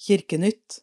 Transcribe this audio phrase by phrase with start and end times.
[0.00, 0.78] Kirkenytt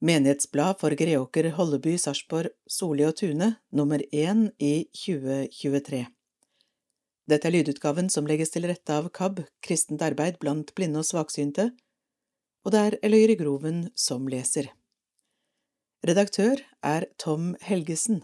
[0.00, 6.00] Menighetsblad for Greåker, Holleby, Sarpsborg, Soli og Tune, nummer én i 2023
[7.32, 11.70] Dette er lydutgaven som legges til rette av KAB, Kristent arbeid blant blinde og svaksynte,
[12.60, 14.68] og det er Eløyre Groven som leser.
[16.04, 18.20] Redaktør er Tom Helgesen.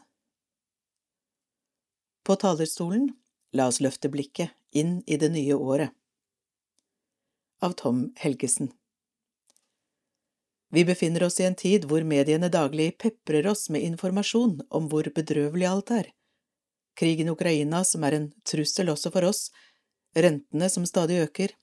[2.29, 3.15] På talerstolen
[3.57, 5.97] La oss løfte blikket inn i det nye året.
[7.65, 8.75] Av Tom Helgesen.
[10.71, 15.08] Vi befinner oss i en tid hvor mediene daglig peprer oss med informasjon om hvor
[15.17, 16.11] bedrøvelig alt er.
[16.99, 19.49] Krigen i Ukraina som er en trussel også for oss,
[20.17, 21.54] rentene som stadig øker,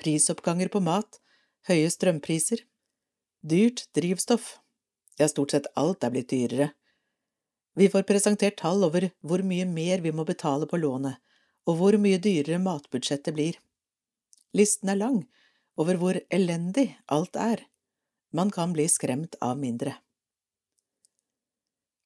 [0.00, 1.20] prisoppganger på mat,
[1.68, 2.62] høye strømpriser,
[3.44, 4.58] dyrt drivstoff,
[5.18, 6.70] ja, stort sett alt er blitt dyrere.
[7.74, 11.18] Vi får presentert tall over hvor mye mer vi må betale på lånet,
[11.66, 13.58] og hvor mye dyrere matbudsjettet blir.
[14.54, 15.24] Listen er lang
[15.80, 17.64] over hvor elendig alt er.
[18.34, 19.94] Man kan bli skremt av mindre.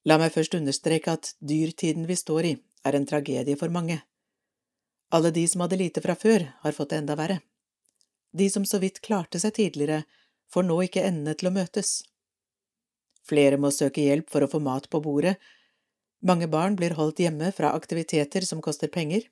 [0.04, 2.54] La meg først understreke at dyrtiden vi står i,
[2.84, 3.96] er en tragedie for mange.
[5.08, 7.40] Alle de som hadde lite fra før, har fått det enda verre.
[8.36, 10.02] De som så vidt klarte seg tidligere,
[10.52, 12.02] får nå ikke endene til å møtes.
[13.28, 15.36] Flere må søke hjelp for å få mat på bordet,
[16.20, 19.28] mange barn blir holdt hjemme fra aktiviteter som koster penger.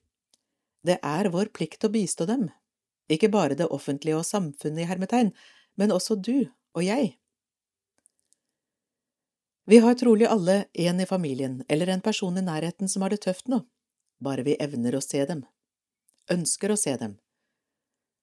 [0.87, 2.49] Det er vår plikt å bistå dem,
[3.11, 5.33] ikke bare det offentlige og samfunnet i hermetegn,
[5.77, 7.17] men også du og jeg.
[9.67, 13.25] Vi har trolig alle en i familien eller en person i nærheten som har det
[13.25, 13.65] tøft nå,
[14.23, 15.43] bare vi evner å se dem,
[16.31, 17.17] ønsker å se dem.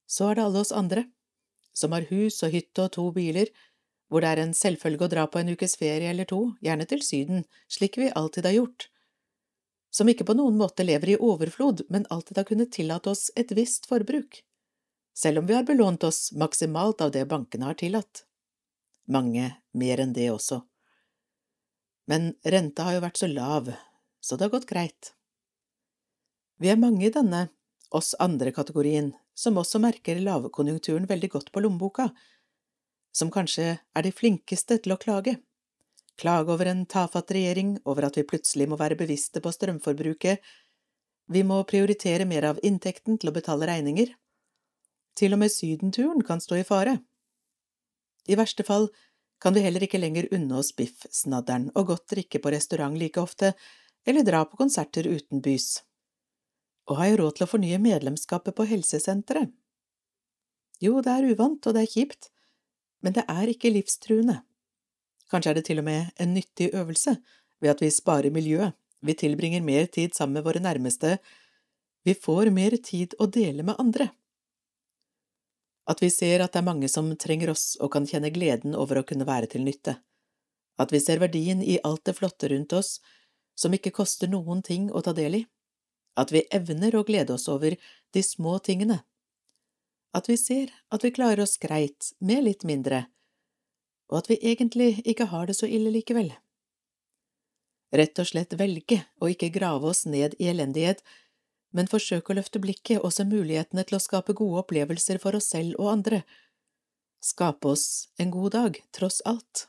[0.08, 1.08] Så er det alle oss andre,
[1.74, 3.52] som har hus og hytte og to biler,
[4.08, 7.02] hvor det er en selvfølge å dra på en ukes ferie eller to, gjerne til
[7.04, 8.88] Syden, slik vi alltid har gjort,
[9.94, 13.52] som ikke på noen måte lever i overflod, men alltid har kunnet tillate oss et
[13.58, 14.42] visst forbruk,
[15.18, 18.24] selv om vi har belånt oss maksimalt av det bankene har tillatt.
[19.12, 20.62] Mange mer enn det også.
[22.08, 23.72] Men renta har jo vært så lav,
[24.24, 25.14] så det har gått greit.
[26.60, 27.48] Vi er mange i denne,
[27.92, 32.10] oss andre-kategorien, som også merker lavkonjunkturen veldig godt på lommeboka,
[33.14, 35.38] som kanskje er de flinkeste til å klage.
[36.20, 40.42] Klage over en tafatt regjering, over at vi plutselig må være bevisste på strømforbruket,
[41.32, 44.12] vi må prioritere mer av inntekten til å betale regninger.
[45.16, 46.98] Til og med sydenturen kan stå i fare.
[48.28, 48.90] I verste fall
[49.44, 53.52] kan vi heller ikke lenger unne oss biffsnadderen og godt drikke på restaurant like ofte,
[54.08, 55.82] eller dra på konserter utenbys.
[56.88, 59.52] Og har jeg råd til å fornye medlemskapet på helsesenteret?
[60.84, 62.30] Jo, det er uvant, og det er kjipt,
[63.04, 64.42] men det er ikke livstruende.
[65.32, 67.16] Kanskje er det til og med en nyttig øvelse,
[67.64, 71.18] ved at vi sparer miljøet, vi tilbringer mer tid sammen med våre nærmeste,
[72.04, 74.10] vi får mer tid å dele med andre.
[75.90, 79.02] At vi ser at det er mange som trenger oss og kan kjenne gleden over
[79.02, 79.98] å kunne være til nytte.
[80.80, 82.98] At vi ser verdien i alt det flotte rundt oss,
[83.56, 85.44] som ikke koster noen ting å ta del i.
[86.18, 87.76] At vi evner å glede oss over
[88.14, 89.02] de små tingene,
[90.14, 93.08] at vi ser at vi klarer oss greit med litt mindre,
[94.12, 96.30] og at vi egentlig ikke har det så ille likevel.
[97.94, 101.02] Rett og slett velge å ikke grave oss ned i elendighet,
[101.74, 105.50] men forsøke å løfte blikket og se mulighetene til å skape gode opplevelser for oss
[105.54, 106.24] selv og andre,
[107.24, 107.88] skape oss
[108.20, 109.68] en god dag, tross alt.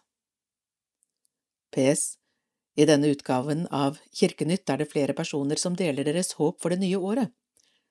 [1.75, 2.19] PS.
[2.77, 6.83] I denne utgaven av Kirkenytt er det flere personer som deler deres håp for det
[6.83, 7.31] nye året,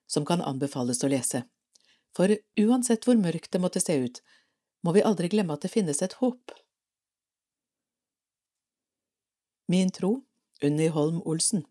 [0.06, 1.46] som kan anbefales å lese
[2.16, 4.20] for uansett hvor mørkt det måtte se ut,
[4.86, 6.54] må vi aldri glemme at det finnes et håp.
[9.70, 10.18] Min tro,
[10.62, 11.64] Unni Holm Olsen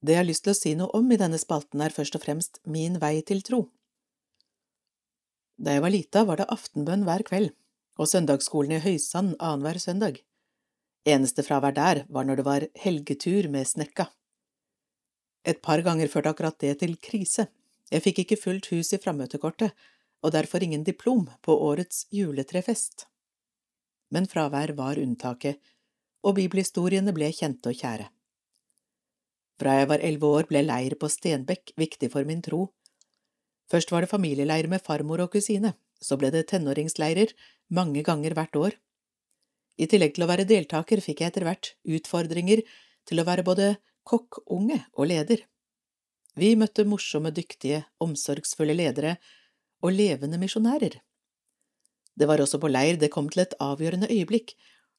[0.00, 2.24] Det jeg har lyst til å si noe om i denne spalten, er først og
[2.24, 3.66] fremst min vei til tro.
[5.60, 7.50] Da jeg var lita, var det aftenbønn hver kveld,
[8.00, 10.22] og søndagsskolen i Høysand annenhver søndag.
[11.04, 14.08] Eneste fravær der var når det var helgetur med snekka.
[15.44, 17.48] Et par ganger førte akkurat det til krise.
[17.92, 19.72] Jeg fikk ikke fullt hus i frammøtekortet,
[20.24, 23.06] og derfor ingen diplom på årets juletrefest.
[24.12, 25.60] Men fravær var unntaket,
[26.24, 28.08] og bibelhistoriene ble kjente og kjære.
[29.60, 32.70] Fra jeg var elleve år ble leir på Stenbekk viktig for min tro.
[33.70, 37.34] Først var det familieleir med farmor og kusine, så ble det tenåringsleirer
[37.76, 38.78] mange ganger hvert år.
[39.76, 42.64] I tillegg til å være deltaker fikk jeg etter hvert utfordringer
[43.08, 43.68] til å være både
[44.08, 45.44] kokkunge og leder.
[46.40, 49.18] Vi møtte morsomme, dyktige, omsorgsfulle ledere
[49.84, 50.96] og levende misjonærer.
[52.16, 54.54] Det var også på leir det kom til et avgjørende øyeblikk,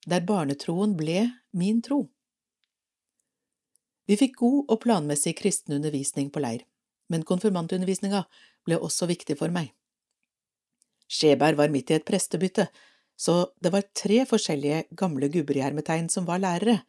[0.06, 2.06] der barnetroen ble min tro.
[4.10, 6.66] Vi fikk god og planmessig kristen undervisning på leir,
[7.12, 8.24] men konfirmantundervisninga
[8.66, 9.72] ble også viktig for meg.
[11.12, 12.70] Skjeberg var midt i et prestebytte,
[13.20, 16.80] så det var tre forskjellige gamle gubber i hermetegn som var lærere.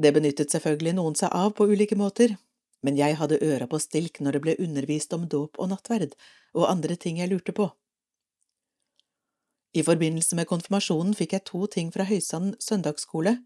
[0.00, 2.34] Det benyttet selvfølgelig noen seg av på ulike måter,
[2.82, 6.16] men jeg hadde øra på stilk når det ble undervist om dåp og nattverd
[6.56, 7.68] og andre ting jeg lurte på.
[9.72, 13.38] I forbindelse med konfirmasjonen fikk jeg to ting fra Høysand søndagsskole,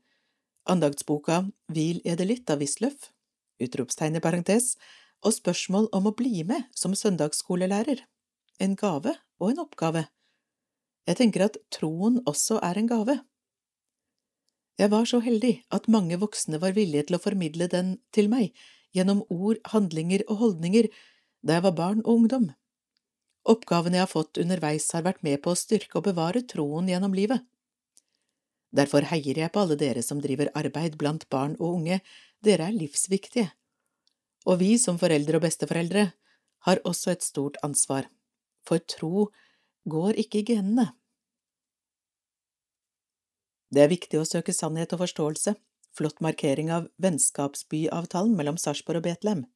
[0.70, 3.10] andaktsboka Hvil er det litt av Wisløff,
[3.62, 4.74] utropstegn i parentes,
[5.24, 8.02] og spørsmål om å bli med som søndagsskolelærer,
[8.60, 10.06] en gave og en oppgave.
[11.06, 13.18] Jeg tenker at troen også er en gave.
[14.76, 18.52] Jeg var så heldig at mange voksne var villige til å formidle den til meg
[18.96, 20.88] gjennom ord, handlinger og holdninger
[21.46, 22.50] da jeg var barn og ungdom.
[23.46, 27.14] Oppgavene jeg har fått underveis har vært med på å styrke og bevare troen gjennom
[27.14, 27.44] livet.
[28.76, 32.00] Derfor heier jeg på alle dere som driver arbeid blant barn og unge,
[32.44, 33.48] dere er livsviktige.
[34.46, 36.10] Og vi som foreldre og besteforeldre
[36.66, 38.10] har også et stort ansvar,
[38.66, 39.28] for tro
[39.88, 40.90] går ikke i genene.
[43.72, 45.56] Det er viktig å søke sannhet og forståelse,
[45.96, 49.46] flott markering av vennskapsbyavtalen mellom Sarpsborg og Betlehem.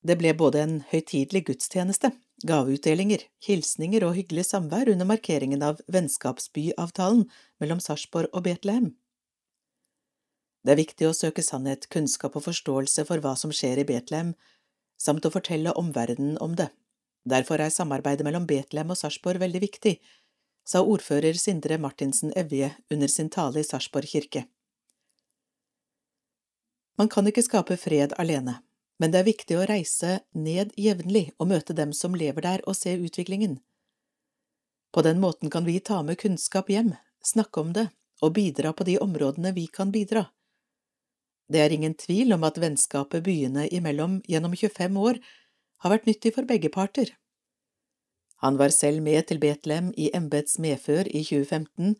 [0.00, 2.12] Det ble både en høytidelig gudstjeneste,
[2.46, 7.26] gaveutdelinger, hilsninger og hyggelig samvær under markeringen av vennskapsbyavtalen
[7.60, 8.90] mellom Sarpsborg og Betlehem.
[10.64, 14.34] Det er viktig å søke sannhet, kunnskap og forståelse for hva som skjer i Betlehem,
[15.00, 16.68] samt å fortelle omverdenen om det.
[17.28, 19.98] Derfor er samarbeidet mellom Betlehem og Sarpsborg veldig viktig,
[20.64, 24.44] sa ordfører Sindre Martinsen Evje under sin tale i Sarpsborg kirke.
[27.00, 28.60] Man kan ikke skape fred alene,
[29.00, 32.76] men det er viktig å reise ned jevnlig og møte dem som lever der og
[32.76, 33.56] se utviklingen.
[34.92, 36.92] På den måten kan vi ta med kunnskap hjem,
[37.24, 37.88] snakke om det
[38.20, 40.26] og bidra på de områdene vi kan bidra.
[41.50, 45.18] Det er ingen tvil om at vennskapet byene imellom gjennom 25 år
[45.80, 47.14] har vært nyttig for begge parter.
[48.44, 51.96] Han var selv med til Betlehem i embets medfør i 2015,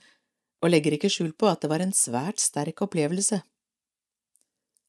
[0.60, 3.40] og legger ikke skjul på at det var en svært sterk opplevelse.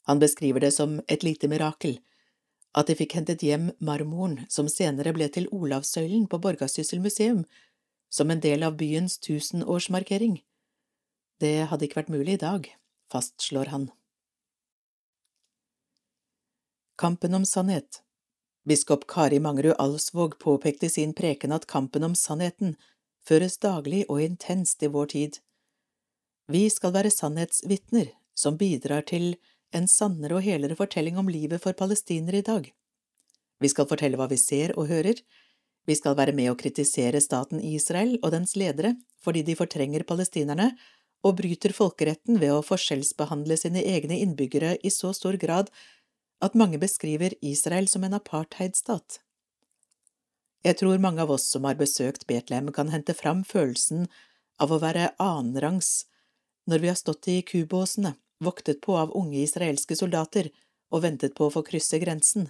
[0.09, 1.99] Han beskriver det som et lite mirakel,
[2.73, 7.43] at de fikk hentet hjem marmoren som senere ble til Olavssøylen på Borgarsyssel museum,
[8.09, 10.39] som en del av byens tusenårsmarkering.
[11.39, 12.69] Det hadde ikke vært mulig i dag,
[13.11, 13.89] fastslår han.
[17.01, 18.01] Kampen om sannhet
[18.63, 22.75] Biskop Kari Mangerud Alsvåg påpekte i sin preken at kampen om sannheten
[23.25, 25.39] føres daglig og intenst i vår tid.
[26.45, 29.33] Vi skal være sannhetsvitner som bidrar til
[29.75, 32.67] en sannere og helere fortelling om livet for palestinere i dag.
[33.61, 35.21] Vi skal fortelle hva vi ser og hører,
[35.89, 40.71] vi skal være med å kritisere staten Israel og dens ledere fordi de fortrenger palestinerne
[41.25, 45.69] og bryter folkeretten ved å forskjellsbehandle sine egne innbyggere i så stor grad
[46.41, 49.19] at mange beskriver Israel som en apartheidstat.
[50.65, 54.07] Jeg tror mange av oss som har besøkt Betlehem, kan hente fram følelsen
[54.61, 56.05] av å være annenrangs
[56.69, 60.49] når vi har stått i kubåsene, voktet på av unge israelske soldater
[60.91, 62.49] og ventet på å få krysse grensen.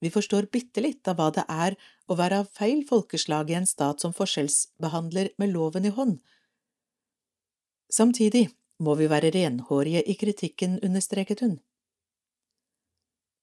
[0.00, 1.76] Vi forstår bitte litt av hva det er
[2.08, 6.18] å være av feil folkeslag i en stat som forskjellsbehandler med loven i hånd.
[7.92, 8.48] Samtidig
[8.84, 11.60] må vi være renhårige i kritikken, understreket hun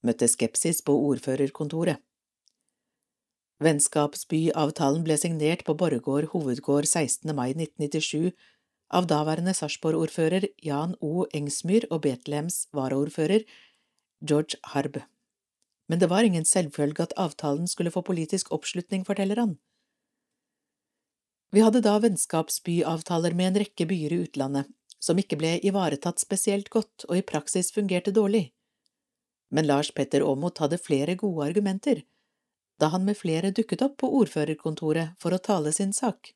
[0.06, 2.02] møtte skepsis på ordførerkontoret.
[3.62, 7.30] Vennskapsbyavtalen ble signert på Borregaard hovedgård 16.
[7.38, 8.32] mai 1997
[8.92, 11.26] av daværende Sarpsborg-ordfører Jan O.
[11.34, 13.46] Engsmyr og Betlehems varaordfører
[14.22, 15.02] George Harb.
[15.90, 19.58] Men det var ingen selvfølge at avtalen skulle få politisk oppslutning, forteller han.
[21.52, 26.70] Vi hadde da vennskapsbyavtaler med en rekke byer i utlandet, som ikke ble ivaretatt spesielt
[26.72, 28.52] godt og i praksis fungerte dårlig
[29.52, 32.04] men Lars Petter Aamodt hadde flere gode argumenter,
[32.80, 36.32] da han med flere dukket opp på ordførerkontoret for å tale sin sak.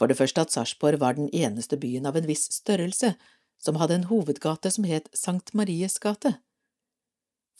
[0.00, 3.12] For det første at Sarpsborg var den eneste byen av en viss størrelse
[3.60, 6.38] som hadde en hovedgate som het Sankt Maries gate.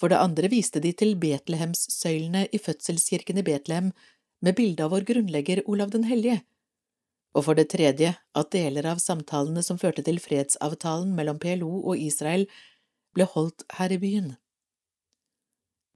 [0.01, 3.91] For det andre viste de til Betlehemssøylene i fødselskirken i Betlehem
[4.41, 6.41] med bilde av vår grunnlegger Olav den hellige,
[7.37, 12.01] og for det tredje at deler av samtalene som førte til fredsavtalen mellom PLO og
[12.01, 12.47] Israel
[13.15, 14.33] ble holdt her i byen.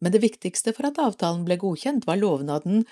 [0.05, 2.85] Men det viktigste for at avtalen ble godkjent, var lovnaden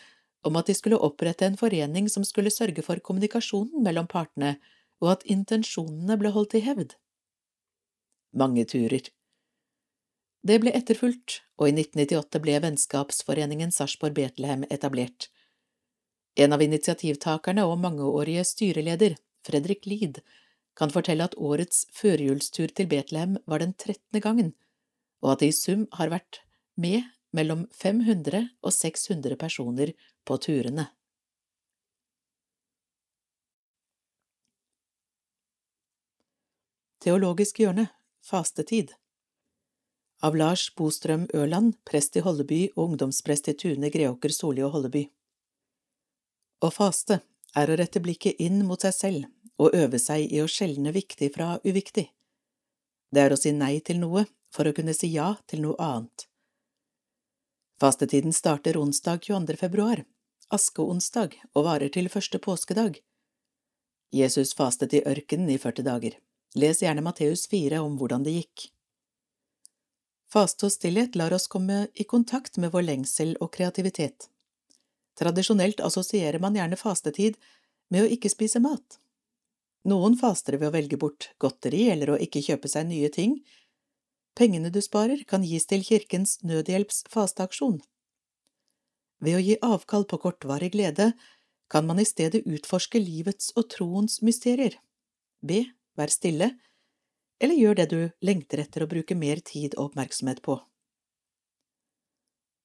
[0.43, 4.57] om at de skulle opprette en forening som skulle sørge for kommunikasjonen mellom partene,
[5.03, 6.95] og at intensjonene ble holdt i hevd.
[8.39, 9.11] Mange turer.
[10.43, 15.29] Det ble etterfulgt, og i 1998 ble Vennskapsforeningen Sarpsborg-Betlehem etablert.
[16.35, 20.23] En av initiativtakerne og mangeårige styreleder, Fredrik Lid,
[20.79, 24.55] kan fortelle at årets førjulstur til Betlehem var den trettende gangen,
[25.23, 26.41] og at det i sum har vært
[26.81, 27.05] med
[27.37, 29.93] mellom 500 og 600 personer
[30.25, 30.87] på turene.
[37.03, 37.89] Teologisk hjørne
[38.23, 38.93] Fastetid
[40.23, 45.09] Av Lars Bostrøm Ørland, prest i Holleby og ungdomsprest i Tune, Greåker, Solli og Holleby
[46.63, 47.19] Å faste
[47.59, 51.29] er å rette blikket inn mot seg selv og øve seg i å skjelne viktig
[51.35, 52.07] fra uviktig.
[53.13, 54.25] Det er å si nei til noe
[54.55, 56.27] for å kunne si ja til noe annet.
[57.83, 59.59] Fastetiden starter onsdag 22.
[59.59, 60.05] februar,
[60.53, 63.01] askeonsdag, og varer til første påskedag.
[64.13, 66.19] Jesus fastet i ørkenen i 40 dager.
[66.55, 68.67] Les gjerne Matteus 4 om hvordan det gikk.
[70.33, 74.29] Faste og stillhet lar oss komme i kontakt med vår lengsel og kreativitet.
[75.17, 77.37] Tradisjonelt assosierer man gjerne fastetid
[77.93, 78.99] med å ikke spise mat.
[79.89, 83.41] Noen faster ved å velge bort godteri eller å ikke kjøpe seg nye ting.
[84.39, 87.81] Pengene du sparer, kan gis til Kirkens Nødhjelps fasteaksjon.
[89.23, 91.13] Ved å gi avkall på kortvarig glede
[91.71, 94.75] kan man i stedet utforske livets og troens mysterier.
[95.41, 95.63] Be
[95.99, 96.51] vær stille,
[97.43, 100.59] eller gjør det du lengter etter å bruke mer tid og oppmerksomhet på.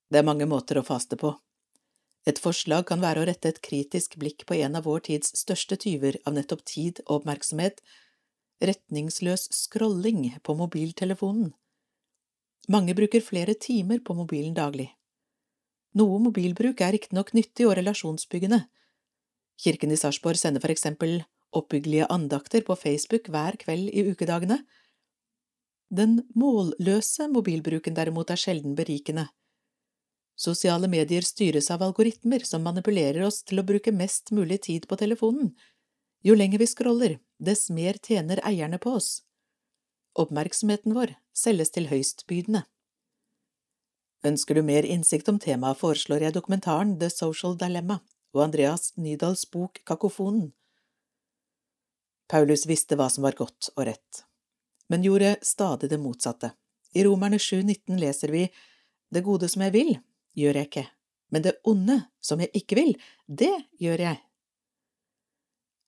[0.09, 1.33] Det er mange måter å faste på.
[2.27, 5.77] Et forslag kan være å rette et kritisk blikk på en av vår tids største
[5.79, 7.79] tyver av nettopp tid og oppmerksomhet,
[8.63, 11.53] retningsløs scrolling på mobiltelefonen.
[12.67, 14.89] Mange bruker flere timer på mobilen daglig.
[15.95, 18.65] Noe mobilbruk er riktignok nyttig og relasjonsbyggende.
[19.57, 21.21] Kirken i Sarpsborg sender for eksempel
[21.55, 24.59] oppbyggelige andakter på Facebook hver kveld i ukedagene.
[25.89, 29.29] Den målløse mobilbruken derimot er sjelden berikende.
[30.37, 34.99] Sosiale medier styres av algoritmer som manipulerer oss til å bruke mest mulig tid på
[34.99, 35.55] telefonen.
[36.21, 39.23] Jo lenger vi scroller, dess mer tjener eierne på oss.
[40.17, 42.65] Oppmerksomheten vår selges til høystbydende.
[44.25, 47.99] Ønsker du mer innsikt om temaet, foreslår jeg dokumentaren The Social Dilemma
[48.33, 50.51] og Andreas Nydals bok Kakofonen.
[52.27, 54.23] Paulus visste hva som var godt og rett,
[54.89, 56.51] men gjorde stadig det motsatte.
[56.97, 58.47] I Romerne 7,19 leser vi
[59.09, 59.93] Det gode som jeg vil,
[60.35, 60.87] gjør jeg ikke,
[61.31, 62.95] men det onde som jeg ikke vil,
[63.27, 64.19] det gjør jeg.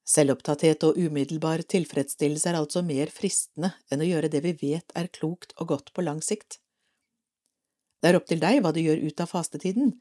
[0.09, 5.11] Selvopptatthet og umiddelbar tilfredsstillelse er altså mer fristende enn å gjøre det vi vet er
[5.13, 6.61] klokt og godt på lang sikt.
[7.99, 9.93] Det er opp til deg hva du gjør ut av fastetiden.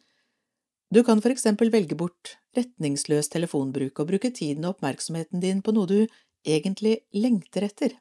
[0.94, 5.74] Du kan for eksempel velge bort retningsløs telefonbruk og bruke tiden og oppmerksomheten din på
[5.76, 5.98] noe du
[6.46, 7.96] egentlig lengter etter.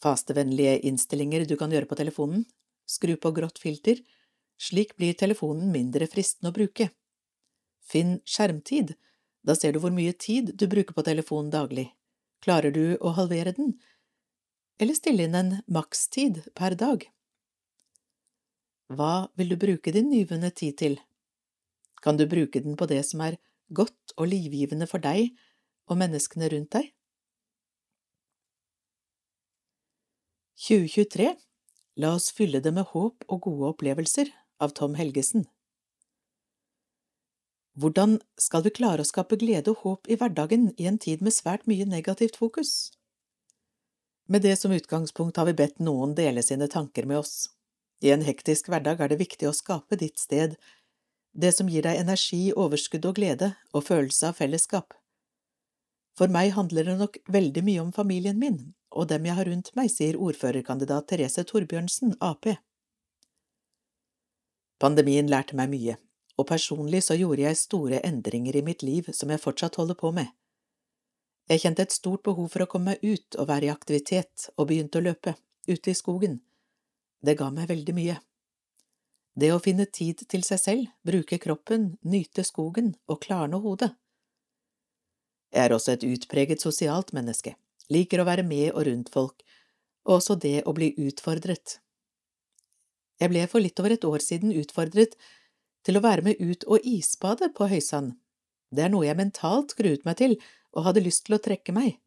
[0.00, 2.46] Fastevennlige innstillinger du kan gjøre på telefonen,
[2.88, 3.98] skru på grått filter,
[4.60, 6.88] slik blir telefonen mindre fristende å bruke.
[7.84, 8.94] Finn skjermtid,
[9.42, 11.90] da ser du hvor mye tid du bruker på telefonen daglig.
[12.44, 13.74] Klarer du å halvere den,
[14.80, 17.04] eller stille inn en makstid per dag?
[18.90, 20.96] Hva vil du bruke din nyvunne tid til?
[22.02, 23.36] Kan du bruke den på det som er
[23.70, 25.30] godt og livgivende for deg
[25.86, 26.88] og menneskene rundt deg?
[30.60, 31.28] 2023
[32.02, 34.28] La oss fylle det med håp og gode opplevelser
[34.60, 35.46] av Tom Helgesen
[37.80, 41.32] Hvordan skal vi klare å skape glede og håp i hverdagen i en tid med
[41.32, 42.90] svært mye negativt fokus?
[44.26, 47.48] Med det som utgangspunkt har vi bedt noen dele sine tanker med oss.
[48.00, 50.56] I en hektisk hverdag er det viktig å skape ditt sted,
[51.32, 54.96] det som gir deg energi, overskudd og glede og følelse av fellesskap.
[56.18, 59.70] For meg handler det nok veldig mye om familien min og dem jeg har rundt
[59.78, 62.48] meg, sier ordførerkandidat Therese Torbjørnsen, Ap.
[64.82, 65.94] Pandemien lærte meg mye,
[66.34, 70.10] og personlig så gjorde jeg store endringer i mitt liv som jeg fortsatt holder på
[70.16, 70.32] med.
[71.50, 74.70] Jeg kjente et stort behov for å komme meg ut og være i aktivitet, og
[74.70, 75.36] begynte å løpe,
[75.68, 76.40] ute i skogen.
[77.20, 78.16] Det ga meg veldig mye.
[79.40, 83.92] Det å finne tid til seg selv, bruke kroppen, nyte skogen og klarne hodet.
[85.50, 87.54] Jeg er også et utpreget sosialt menneske,
[87.90, 89.44] liker å være med og rundt folk,
[90.06, 91.78] og også det å bli utfordret.
[93.20, 95.16] Jeg ble for litt over et år siden utfordret
[95.84, 98.14] til å være med ut og isbade på Høysand.
[98.70, 100.38] Det er noe jeg mentalt gruet meg til
[100.72, 101.98] og hadde lyst til å trekke meg.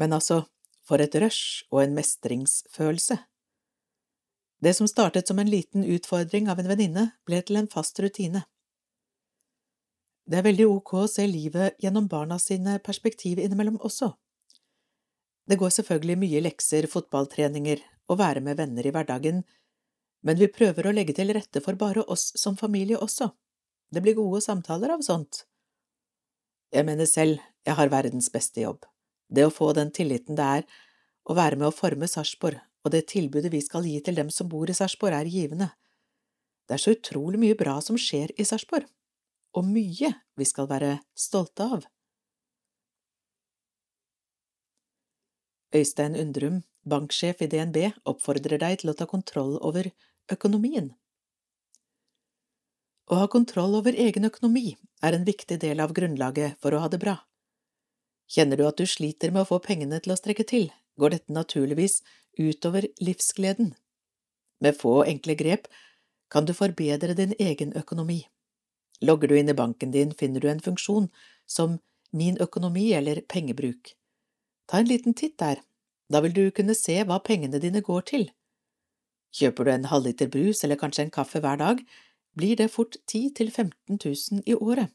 [0.00, 0.44] Men altså,
[0.86, 3.18] for et rush og en mestringsfølelse.
[4.62, 8.44] Det som startet som en liten utfordring av en venninne, ble til en fast rutine.
[10.26, 14.10] Det er veldig ok å se livet gjennom barna sine perspektiv innimellom også.
[15.46, 19.44] Det går selvfølgelig mye lekser, fotballtreninger og være med venner i hverdagen,
[20.26, 23.28] men vi prøver å legge til rette for bare oss som familie også.
[23.92, 25.44] Det blir gode samtaler av sånt.
[26.74, 28.82] Jeg mener selv jeg har verdens beste jobb.
[29.30, 30.66] Det å få den tilliten det er
[31.26, 34.46] å være med å forme Sarpsborg, og det tilbudet vi skal gi til dem som
[34.46, 35.72] bor i Sarpsborg, er givende.
[36.66, 38.86] Det er så utrolig mye bra som skjer i Sarpsborg,
[39.58, 41.86] og mye vi skal være stolte av.
[45.74, 49.90] Øystein Undrum, banksjef i DNB, oppfordrer deg til å ta kontroll over
[50.32, 50.92] økonomien.
[53.10, 56.90] Å ha kontroll over egen økonomi er en viktig del av grunnlaget for å ha
[56.90, 57.18] det bra.
[58.30, 61.34] Kjenner du at du sliter med å få pengene til å strekke til, går dette
[61.34, 62.00] naturligvis
[62.38, 63.74] utover livsgleden.
[64.60, 65.68] Med få enkle grep
[66.30, 68.26] kan du forbedre din egen økonomi.
[69.00, 71.10] Logger du inn i banken din, finner du en funksjon
[71.46, 71.78] som
[72.12, 73.90] Min økonomi eller pengebruk.
[74.70, 75.58] Ta en liten titt der,
[76.08, 78.28] da vil du kunne se hva pengene dine går til.
[79.36, 81.82] Kjøper du en halvliter brus eller kanskje en kaffe hver dag,
[82.38, 84.94] blir det fort 10 000–15 000 i året.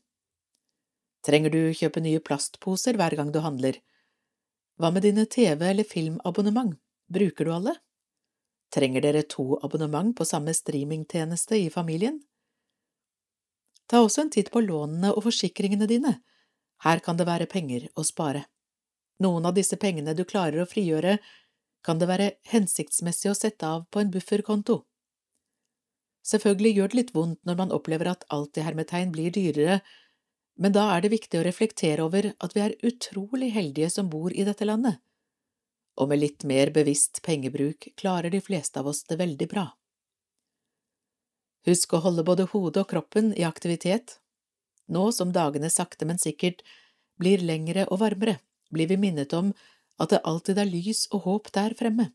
[1.22, 3.78] Trenger du kjøpe nye plastposer hver gang du handler?
[4.82, 6.74] Hva med dine TV- eller filmabonnement,
[7.12, 7.76] bruker du alle?
[8.72, 12.22] Trenger dere to abonnement på samme streamingtjeneste i familien?
[13.92, 16.16] Ta også en titt på lånene og forsikringene dine,
[16.86, 18.46] her kan det være penger å spare.
[19.22, 21.18] Noen av disse pengene du klarer å frigjøre,
[21.86, 24.82] kan det være hensiktsmessig å sette av på en bufferkonto.
[26.26, 29.80] Selvfølgelig gjør det litt vondt når man opplever at alt i hermetegn blir dyrere,
[30.62, 34.34] men da er det viktig å reflektere over at vi er utrolig heldige som bor
[34.34, 35.02] i dette landet,
[36.02, 39.68] og med litt mer bevisst pengebruk klarer de fleste av oss det veldig bra.
[41.70, 44.18] Husk å holde både hodet og kroppen i aktivitet.
[44.90, 46.64] Nå som dagene sakte, men sikkert
[47.22, 48.40] blir lengre og varmere,
[48.74, 49.54] blir vi minnet om
[50.02, 52.10] at det alltid er lys og håp der fremme.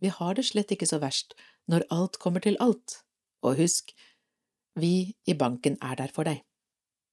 [0.00, 1.36] Vi har det slett ikke så verst
[1.70, 3.02] når alt kommer til alt,
[3.44, 3.92] og husk,
[4.74, 6.40] vi i banken er der for deg.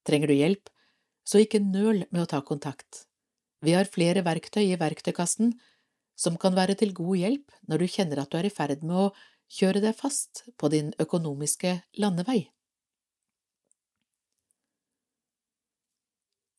[0.07, 0.71] Trenger du hjelp,
[1.27, 3.03] så ikke nøl med å ta kontakt.
[3.61, 5.51] Vi har flere verktøy i verktøykassen
[6.19, 8.97] som kan være til god hjelp når du kjenner at du er i ferd med
[9.07, 9.09] å
[9.49, 12.41] kjøre deg fast på din økonomiske landevei.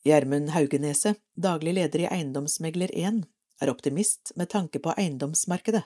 [0.00, 3.21] Gjermund Haugeneset, daglig leder i Eiendomsmegler1,
[3.61, 5.82] er optimist med tanke på eiendomsmarkedet.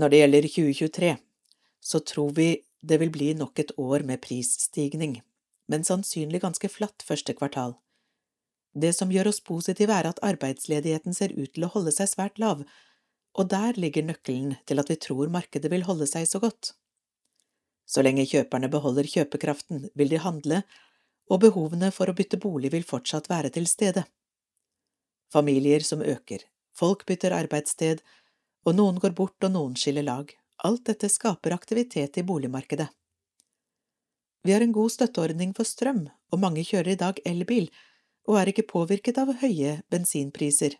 [0.00, 1.10] Når det gjelder 2023,
[1.84, 2.48] så tror vi
[2.80, 5.18] det vil bli nok et år med prisstigning,
[5.68, 7.76] men sannsynlig ganske flatt første kvartal.
[8.78, 12.38] Det som gjør oss positive, er at arbeidsledigheten ser ut til å holde seg svært
[12.42, 12.62] lav,
[13.38, 16.74] og der ligger nøkkelen til at vi tror markedet vil holde seg så godt.
[17.88, 20.62] Så lenge kjøperne beholder kjøpekraften, vil de handle,
[21.28, 24.04] og behovene for å bytte bolig vil fortsatt være til stede.
[25.32, 26.44] Familier som øker,
[26.76, 28.04] folk bytter arbeidssted,
[28.66, 30.30] og noen går bort og noen skiller lag,
[30.64, 32.88] alt dette skaper aktivitet i boligmarkedet.
[34.46, 37.68] Vi har en god støtteordning for strøm, og mange kjører i dag elbil
[38.28, 40.76] og er ikke påvirket av høye bensinpriser.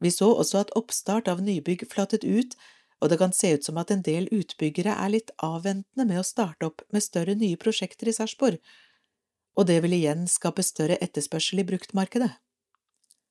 [0.00, 2.54] Vi så også at oppstart av nybygg flatet ut,
[3.02, 6.26] og det kan se ut som at en del utbyggere er litt avventende med å
[6.26, 8.60] starte opp med større nye prosjekter i Sarpsborg,
[9.56, 12.30] og det vil igjen skape større etterspørsel i bruktmarkedet.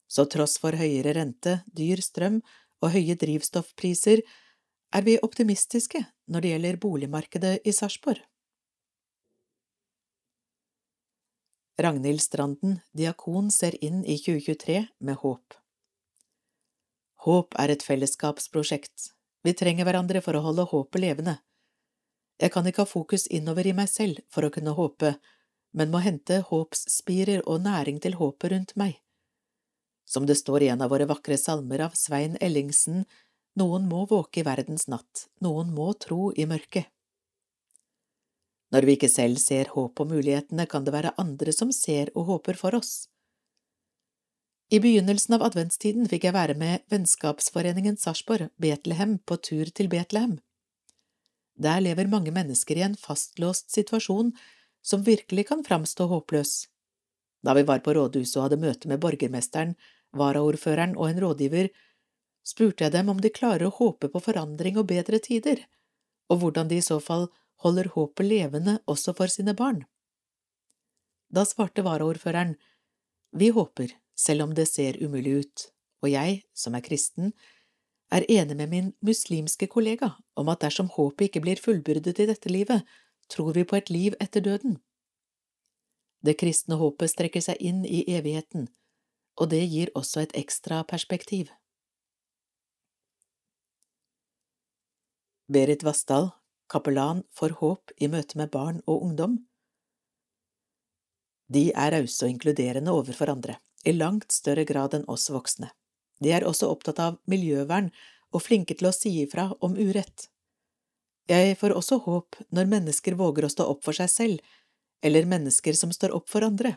[0.09, 2.41] Så tross for høyere rente, dyr strøm
[2.83, 4.21] og høye drivstoffpriser
[4.95, 8.21] er vi optimistiske når det gjelder boligmarkedet i Sarpsborg.
[11.77, 15.57] Ragnhild Stranden, diakon, ser inn i 2023 med håp.
[17.25, 19.09] Håp er et fellesskapsprosjekt.
[19.43, 21.35] Vi trenger hverandre for å holde håpet levende.
[22.39, 25.17] Jeg kan ikke ha fokus innover i meg selv for å kunne håpe,
[25.75, 28.95] men må hente håpsspirer og næring til håpet rundt meg.
[30.07, 33.03] Som det står i en av våre vakre salmer av Svein Ellingsen,
[33.59, 36.87] noen må våke i verdens natt, noen må tro i mørket.
[38.73, 42.31] Når vi ikke selv ser håp og mulighetene, kan det være andre som ser og
[42.31, 43.07] håper for oss.
[44.73, 50.39] I begynnelsen av adventstiden fikk jeg være med Vennskapsforeningen Sarpsborg, Betlehem, på tur til Betlehem.
[51.55, 54.33] Der lever mange mennesker i en fastlåst situasjon
[54.81, 56.65] som virkelig kan framstå håpløs.
[57.45, 59.75] Da vi var på rådhuset og hadde møte med borgermesteren,
[60.17, 61.69] varaordføreren og en rådgiver,
[62.45, 65.61] spurte jeg dem om de klarer å håpe på forandring og bedre tider,
[66.29, 67.29] og hvordan de i så fall
[67.63, 69.83] holder håpet levende også for sine barn.
[71.29, 72.55] Da svarte varaordføreren,
[73.35, 77.33] Vi håper, selv om det ser umulig ut, og jeg, som er kristen,
[78.11, 82.49] er enig med min muslimske kollega om at dersom håpet ikke blir fullbyrdet i dette
[82.49, 82.85] livet,
[83.27, 84.77] tror vi på et liv etter døden.
[86.25, 88.69] Det kristne håpet strekker seg inn i evigheten,
[89.35, 91.51] og det gir også et ekstra perspektiv.
[95.51, 96.31] Berit Vassdal,
[96.71, 99.39] kapellan for håp i møte med barn og ungdom.
[101.51, 105.69] De er rause og inkluderende overfor andre, i langt større grad enn oss voksne.
[106.21, 107.91] De er også opptatt av miljøvern
[108.33, 110.29] og flinke til å si ifra om urett.
[111.29, 114.41] Jeg får også håp når mennesker våger å stå opp for seg selv,
[115.05, 116.75] eller mennesker som står opp for andre.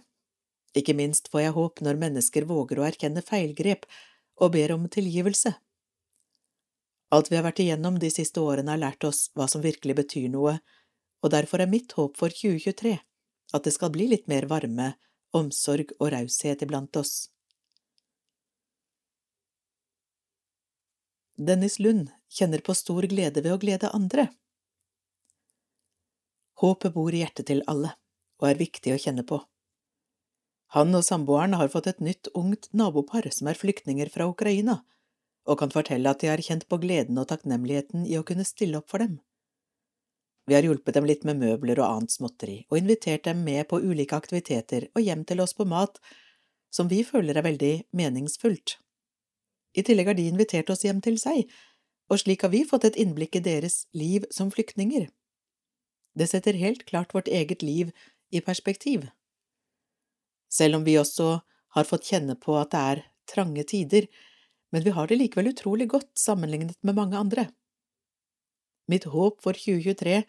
[0.76, 3.86] Ikke minst får jeg håp når mennesker våger å erkjenne feilgrep
[4.40, 5.54] og ber om tilgivelse.
[7.14, 10.28] Alt vi har vært igjennom de siste årene har lært oss hva som virkelig betyr
[10.32, 10.58] noe,
[11.24, 12.98] og derfor er mitt håp for 2023
[13.56, 14.92] at det skal bli litt mer varme,
[15.32, 17.30] omsorg og raushet iblant oss.
[21.38, 24.26] Dennis Lund kjenner på stor glede ved å glede andre.
[26.58, 27.92] Håpet bor i hjertet til alle,
[28.42, 29.38] og er viktig å kjenne på.
[30.74, 34.82] Han og samboeren har fått et nytt ungt nabopar som er flyktninger fra Ukraina,
[35.48, 38.78] og kan fortelle at de har kjent på gleden og takknemligheten i å kunne stille
[38.80, 39.18] opp for dem.
[40.48, 43.80] Vi har hjulpet dem litt med møbler og annet småtteri, og invitert dem med på
[43.84, 46.00] ulike aktiviteter og hjem til oss på mat
[46.72, 48.78] som vi føler er veldig meningsfullt.
[49.76, 51.44] I tillegg har de invitert oss hjem til seg,
[52.08, 55.08] og slik har vi fått et innblikk i deres liv som flyktninger.
[56.16, 57.92] Det setter helt klart vårt eget liv
[58.32, 59.04] i perspektiv.
[60.48, 61.40] Selv om vi også
[61.76, 64.08] har fått kjenne på at det er trange tider,
[64.72, 67.48] men vi har det likevel utrolig godt sammenlignet med mange andre.
[68.88, 70.22] Mitt håp for 2023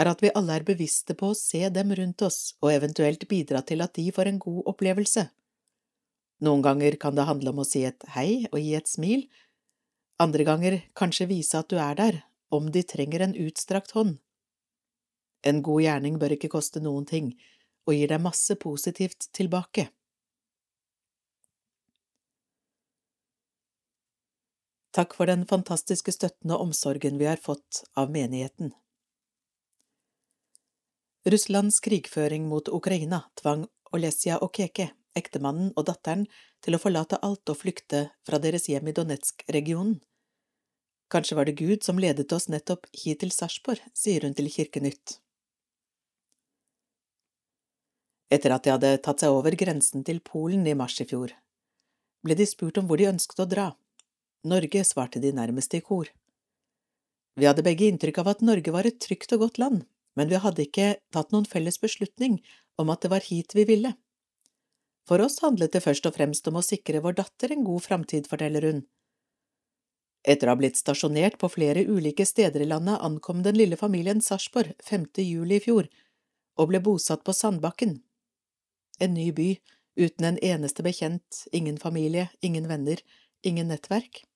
[0.00, 3.60] er at vi alle er bevisste på å se dem rundt oss og eventuelt bidra
[3.66, 5.26] til at de får en god opplevelse.
[6.40, 9.26] Noen ganger kan det handle om å si et hei og gi et smil,
[10.20, 14.18] andre ganger kanskje vise at du er der, om de trenger en utstrakt hånd.
[15.44, 17.32] En god gjerning bør ikke koste noen ting,
[17.88, 19.88] og gir deg masse positivt tilbake.
[24.90, 28.72] Takk for den fantastiske støtten og omsorgen vi har fått av menigheten.
[31.30, 36.24] Russlands krigføring mot Ukraina tvang Olesia Keke, ektemannen og datteren
[36.64, 40.00] til å forlate alt og flykte fra deres hjem i Donetsk-regionen.
[41.10, 45.18] Kanskje var det Gud som ledet oss nettopp hit til Sarpsborg, sier hun til Kirkenytt.
[48.30, 51.34] Etter at de hadde tatt seg over grensen til Polen i mars i fjor,
[52.22, 53.68] ble de spurt om hvor de ønsket å dra.
[54.44, 56.08] Norge, svarte de nærmeste i kor.
[57.36, 59.82] Vi hadde begge inntrykk av at Norge var et trygt og godt land,
[60.16, 62.40] men vi hadde ikke tatt noen felles beslutning
[62.80, 63.92] om at det var hit vi ville.
[65.08, 68.28] For oss handlet det først og fremst om å sikre vår datter en god framtid,
[68.30, 68.82] forteller hun.
[70.28, 74.20] Etter å ha blitt stasjonert på flere ulike steder i landet ankom den lille familien
[74.20, 75.08] Sarpsborg 5.
[75.24, 75.88] juli i fjor
[76.60, 78.02] og ble bosatt på Sandbakken.
[79.00, 79.54] En ny by,
[79.96, 83.00] uten en eneste bekjent, ingen familie, ingen venner,
[83.42, 84.26] ingen nettverk.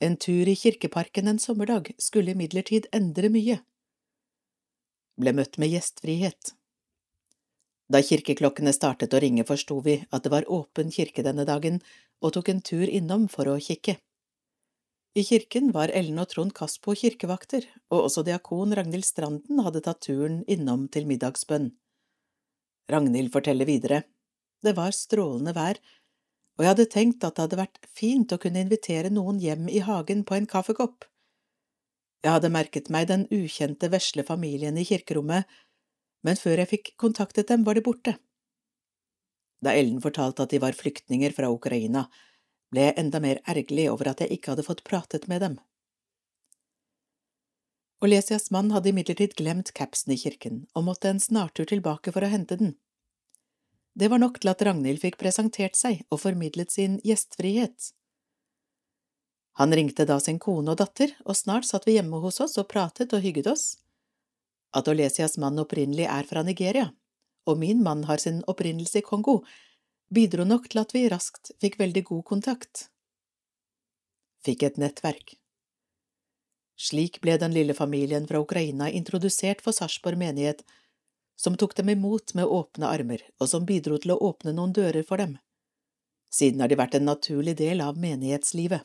[0.00, 3.60] En tur i kirkeparken en sommerdag skulle imidlertid endre mye.
[5.16, 6.52] Ble møtt med gjestfrihet.
[7.88, 11.78] Da kirkeklokkene startet å ringe, forsto vi at det var åpen kirke denne dagen,
[12.20, 13.96] og tok en tur innom for å kikke.
[15.16, 20.02] I kirken var Ellen og Trond Kaspo kirkevakter, og også diakon Ragnhild Stranden hadde tatt
[20.04, 21.70] turen innom til middagsbønn.
[22.92, 24.02] Ragnhild forteller videre,
[24.60, 25.80] det var strålende vær,
[26.56, 29.82] og jeg hadde tenkt at det hadde vært fint å kunne invitere noen hjem i
[29.84, 31.04] hagen på en kaffekopp.
[32.24, 35.44] Jeg hadde merket meg den ukjente vesle familien i kirkerommet,
[36.24, 38.16] men før jeg fikk kontaktet dem, var de borte.
[39.62, 42.06] Da Ellen fortalte at de var flyktninger fra Ukraina,
[42.72, 45.60] ble jeg enda mer ergerlig over at jeg ikke hadde fått pratet med dem.
[48.04, 52.32] Olesias mann hadde imidlertid glemt capsen i kirken og måtte en snartur tilbake for å
[52.32, 52.74] hente den.
[53.96, 57.92] Det var nok til at Ragnhild fikk presentert seg og formidlet sin gjestfrihet.
[59.56, 62.68] Han ringte da sin kone og datter, og snart satt vi hjemme hos oss og
[62.68, 63.64] pratet og hygget oss.
[64.76, 66.90] At Olesias mann opprinnelig er fra Nigeria,
[67.48, 69.38] og min mann har sin opprinnelse i Kongo,
[70.12, 72.90] bidro nok til at vi raskt fikk veldig god kontakt.
[74.44, 75.38] Fikk et nettverk.
[76.76, 80.60] Slik ble den lille familien fra Ukraina introdusert for Sarpsborg menighet,
[81.36, 85.04] som tok dem imot med åpne armer, og som bidro til å åpne noen dører
[85.06, 85.36] for dem.
[86.32, 88.84] Siden har de vært en naturlig del av menighetslivet.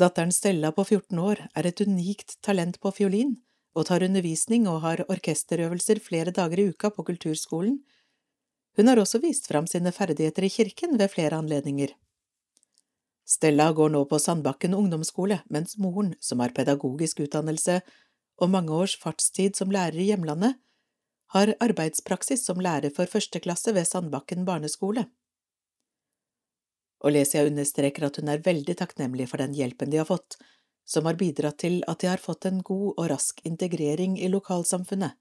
[0.00, 3.38] Datteren Stella på 14 år er et unikt talent på fiolin,
[3.76, 7.80] og tar undervisning og har orkesterøvelser flere dager i uka på kulturskolen.
[8.78, 11.92] Hun har også vist fram sine ferdigheter i kirken ved flere anledninger.
[13.30, 17.80] Stella går nå på Sandbakken ungdomsskole, mens moren, som har pedagogisk utdannelse
[18.40, 20.56] og mange års fartstid som lærer i hjemlandet,
[21.34, 25.06] har arbeidspraksis som lærer for første klasse ved Sandbakken barneskole.
[27.06, 30.36] Olesia understreker at hun er veldig takknemlig for den hjelpen de har fått,
[30.84, 35.14] som har bidratt til at de har fått en god og rask integrering i lokalsamfunnet.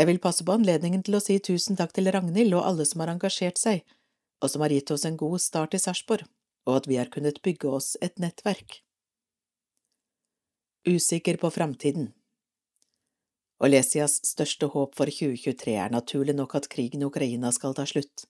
[0.00, 3.04] Jeg vil passe på anledningen til å si tusen takk til Ragnhild og alle som
[3.04, 3.84] har engasjert seg,
[4.40, 6.24] og som har gitt oss en god start i Sarpsborg,
[6.64, 8.80] og at vi har kunnet bygge oss et nettverk.
[10.88, 12.08] Usikker på framtiden
[13.62, 18.24] Olesias største håp for 2023 er naturlig nok at krigen i Ukraina skal ta slutt.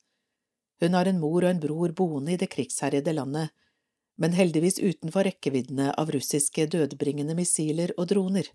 [0.82, 3.48] Hun har en mor og en bror boende i det krigsherjede landet,
[4.20, 8.50] men heldigvis utenfor rekkeviddene av russiske dødbringende missiler og droner.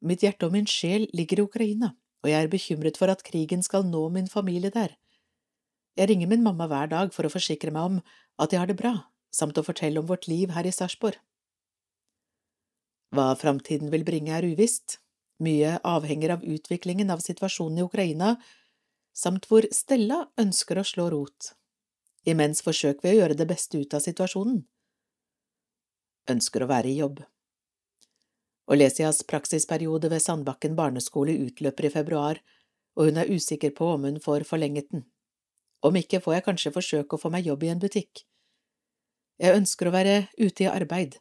[0.00, 1.92] Mitt hjerte og min sjel ligger i Ukraina,
[2.24, 4.96] og jeg er bekymret for at krigen skal nå min familie der.
[5.94, 8.02] Jeg ringer min mamma hver dag for å forsikre meg om
[8.40, 8.96] at jeg har det bra,
[9.28, 11.20] samt å fortelle om vårt liv her i Sarpsborg.
[13.14, 15.03] Hva framtiden vil bringe er uvisst,
[15.42, 18.36] mye avhenger av utviklingen av situasjonen i Ukraina,
[19.14, 21.52] samt hvor Stella ønsker å slå rot.
[22.24, 24.62] Imens forsøker vi å gjøre det beste ut av situasjonen.
[26.30, 27.20] Ønsker å være i jobb.
[28.72, 32.40] Olesias praksisperiode ved Sandbakken barneskole utløper i februar,
[32.96, 35.04] og hun er usikker på om hun får forlenget den.
[35.84, 38.24] Om ikke får jeg kanskje forsøke å få meg jobb i en butikk.
[39.42, 41.18] Jeg ønsker å være ute i arbeid,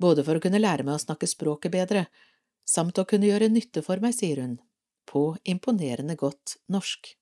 [0.00, 2.06] både for å kunne lære meg å snakke språket bedre,
[2.66, 4.58] samt å kunne gjøre nytte for meg, sier hun,
[5.06, 7.14] på imponerende godt norsk.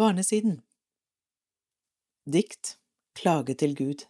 [0.00, 0.60] Barnesiden
[2.24, 2.76] Dikt
[3.18, 4.04] Klage til Gud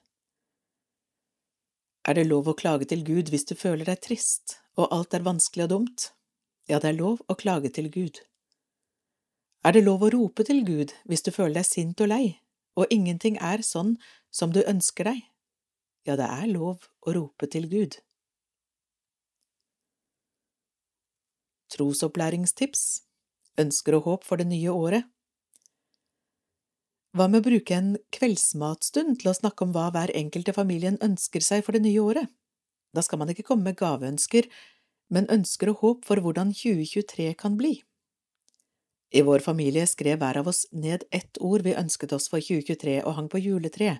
[2.04, 5.24] Er det lov å klage til Gud hvis du føler deg trist og alt er
[5.24, 6.10] vanskelig og dumt?
[6.68, 8.20] Ja, det er lov å klage til Gud.
[9.64, 12.24] Er det lov å rope til Gud hvis du føler deg sint og lei,
[12.78, 13.96] og ingenting er sånn
[14.30, 15.24] som du ønsker deg?
[16.08, 17.98] Ja, det er lov å rope til Gud.
[21.70, 22.84] Trosopplæringstips
[23.60, 25.06] Ønsker og håp for det nye året
[27.14, 30.98] Hva med å bruke en kveldsmatstund til å snakke om hva hver enkelt i familien
[31.04, 32.30] ønsker seg for det nye året?
[32.96, 34.48] Da skal man ikke komme med gaveønsker,
[35.14, 37.76] men ønsker og håp for hvordan 2023 kan bli.
[39.10, 43.00] I vår familie skrev hver av oss ned ett ord vi ønsket oss for 2023
[43.02, 43.98] og hang på juletreet.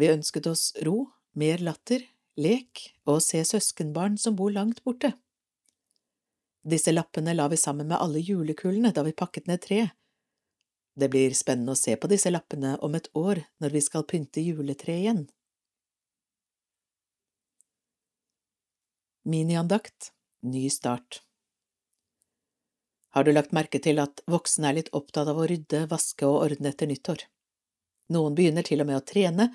[0.00, 2.04] Vi ønsket oss ro, mer latter,
[2.40, 5.12] lek og å se søskenbarn som bor langt borte.
[6.62, 9.90] Disse lappene la vi sammen med alle julekulene da vi pakket ned treet.
[10.94, 14.44] Det blir spennende å se på disse lappene om et år når vi skal pynte
[14.44, 15.22] juletreet igjen.
[19.24, 21.22] Miniandakt Ny start
[23.14, 26.40] Har du lagt merke til at voksne er litt opptatt av å rydde, vaske og
[26.48, 27.24] ordne etter nyttår?
[28.12, 29.48] Noen begynner til og med å trene,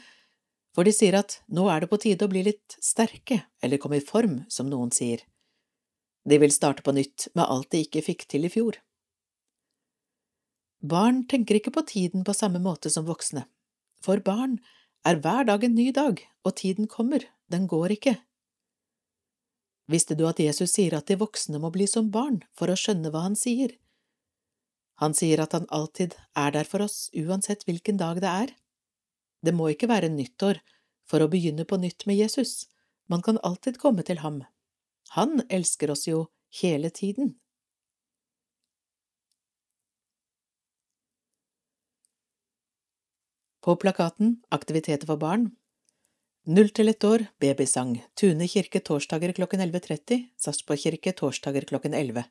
[0.77, 3.97] for de sier at nå er det på tide å bli litt sterke, eller komme
[3.97, 5.23] i form, som noen sier.
[6.29, 8.77] De vil starte på nytt med alt de ikke fikk til i fjor.
[10.85, 13.47] Barn tenker ikke på tiden på samme måte som voksne.
[14.05, 14.59] For barn
[15.01, 18.13] er hver dag en ny dag, og tiden kommer, den går ikke.
[19.89, 23.09] Visste du at Jesus sier at de voksne må bli som barn for å skjønne
[23.09, 23.73] hva han sier?
[25.01, 28.53] Han sier at han alltid er der for oss, uansett hvilken dag det er.
[29.45, 30.61] Det må ikke være nyttår
[31.07, 32.67] for å begynne på nytt med Jesus,
[33.07, 34.41] man kan alltid komme til ham.
[35.15, 36.27] Han elsker oss jo
[36.61, 37.35] hele tiden.
[43.63, 45.49] På plakaten Aktiviteter for barn
[46.47, 52.23] Null til ett år, babysang, Tune kirke torsdager klokken 11.30, Sarpsborg kirke torsdager klokken 11.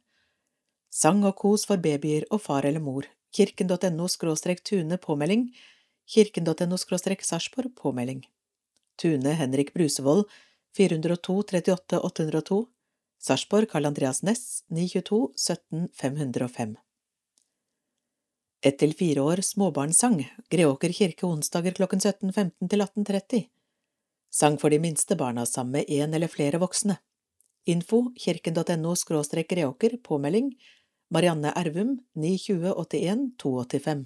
[0.88, 3.04] Sang og kos for babyer og far eller mor,
[3.36, 4.08] kirken.no
[4.64, 5.50] Tune påmelding
[6.06, 8.26] kirken.no Sarpsborg påmelding.
[8.96, 10.24] Tune Henrik Brusevold
[10.76, 12.66] 402 38 802
[13.22, 16.76] Sarpsborg Karl Andreas Næss 922 17 505
[18.64, 23.44] Ett til fire år småbarnssang Greåker kirke onsdager klokken 17.15 til 18.30
[24.30, 26.98] Sang for de minste barna sammen med en eller flere voksne.
[27.64, 30.50] Info kirken.no skråstrek Greåker påmelding.
[31.10, 34.04] Marianne Ervum 92081 285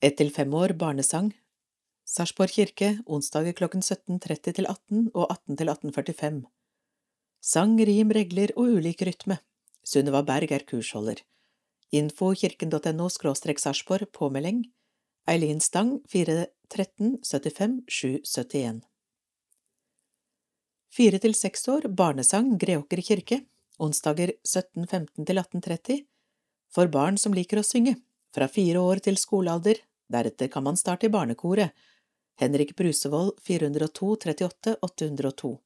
[0.00, 1.30] ett til fem år barnesang.
[2.08, 6.40] Sarpsborg kirke onsdager klokken 17.30 til 18 og 18 til 18.45
[7.40, 9.38] Sang, rim, regler og ulik rytme.
[9.84, 11.22] Sunniva Berg er kursholder.
[11.92, 14.64] Info kirken.no skråstrek Sarpsborg påmelding.
[15.28, 18.82] Eileen Stang 413 75 771
[20.90, 23.44] Fire til seks år barnesang Greåker kirke
[23.78, 26.00] onsdager 17.15 til 18.30
[26.74, 27.96] for barn som liker å synge,
[28.34, 31.70] fra fire år til skolealder Deretter kan man starte i barnekoret.
[32.40, 35.58] Henrik Brusevold 402 38 802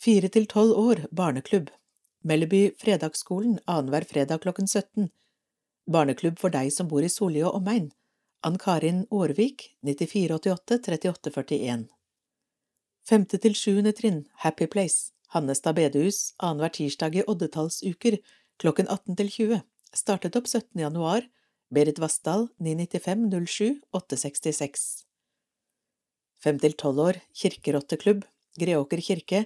[0.00, 1.70] Fire til tolv år barneklubb.
[2.26, 5.10] Melleby Fredagsskolen annenhver fredag klokken 17
[5.86, 7.90] Barneklubb for deg som bor i Solli og omegn
[8.46, 11.86] Ann Karin Aarvik 9488 3841
[13.06, 15.12] Femte til sjuende trinn Happy Place.
[15.34, 18.18] Hannestad bedehus annenhver tirsdag i oddetallsuker
[18.58, 19.62] klokken 18 til 20
[19.94, 20.82] Startet opp 17.
[20.82, 21.28] januar
[21.68, 24.82] Berit Vassdal 995 07 866
[26.38, 28.20] Fem til tolv år kirkerotteklubb
[28.54, 29.40] Greåker kirke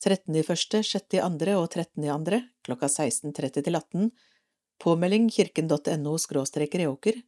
[0.00, 0.38] 13.
[0.40, 1.18] i første, 6.
[1.18, 2.06] i andre og 13.
[2.06, 4.08] i andre klokka 16.30 til 18
[4.80, 7.18] Påmelding kirken.no skråstrek Greåker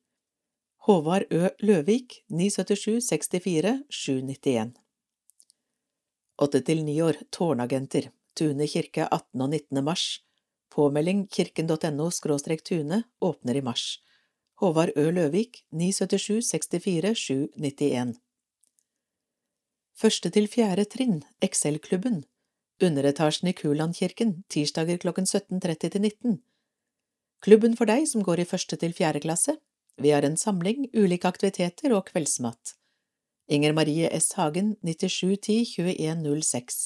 [0.87, 1.51] Håvard Ø.
[1.61, 4.73] Løvik 977 64 791
[6.41, 9.45] Åtte til ni år Tårnagenter Tune kirke 18.
[9.45, 9.85] og 19.
[9.85, 10.07] mars
[10.73, 14.01] Påmelding kirken.no skråstrek Tune åpner i mars
[14.63, 15.11] Håvard Ø.
[15.11, 18.13] Løvik 977 64 791
[19.99, 22.21] Første til fjerde trinn Excel-klubben.
[22.79, 26.37] Underetasjen i Kulandkirken tirsdager klokken 17.30 til 19
[27.43, 29.57] Klubben for deg som går i første til fjerde klasse.
[29.99, 32.77] Vi har en samling, ulike aktiviteter og kveldsmat.
[33.51, 34.31] Inger Marie S.
[34.39, 36.79] Hagen 9710 2106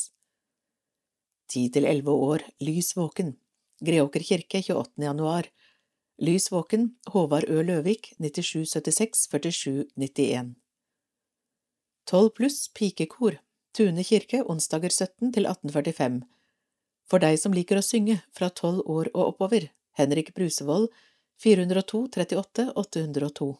[1.52, 3.36] Ti til elleve år Lys våken.
[3.84, 5.04] Greåker kirke 28.
[5.10, 5.52] januar
[6.18, 7.62] Lys våken Håvard Ø.
[7.62, 10.54] Løvik 9776 4791
[12.08, 13.36] Tolv pluss pikekor
[13.76, 16.22] Tune kirke onsdager 17 til 1845
[17.04, 19.68] For deg som liker å synge fra tolv år og oppover
[20.00, 20.88] Henrik Brusevold
[21.44, 23.50] 402 38 802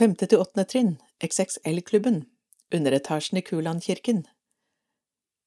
[0.00, 2.22] Femte til åttende trinn XXL-klubben
[2.72, 4.24] Underetasjen i Kulandkirken.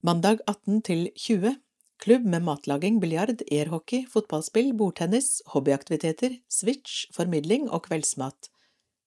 [0.04, 1.56] Mandag 18 til 20
[1.96, 8.50] Klubb med matlaging, biljard, airhockey, fotballspill, bordtennis, hobbyaktiviteter, switch, formidling og kveldsmat.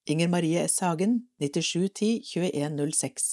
[0.08, 0.80] Inger Marie S.
[0.80, 3.28] Hagen, 9710 2106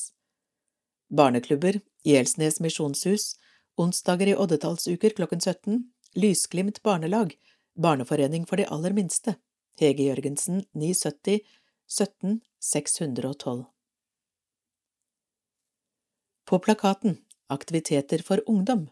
[1.09, 3.37] Barneklubber, Gjelsnes misjonshus,
[3.79, 7.37] onsdager i oddetallsuker klokken 17, Lysglimt barnelag,
[7.75, 9.37] Barneforening for de aller minste,
[9.79, 11.40] Hege Jørgensen, 970
[11.87, 13.64] 17 612
[16.45, 18.88] På plakaten Aktiviteter for ungdom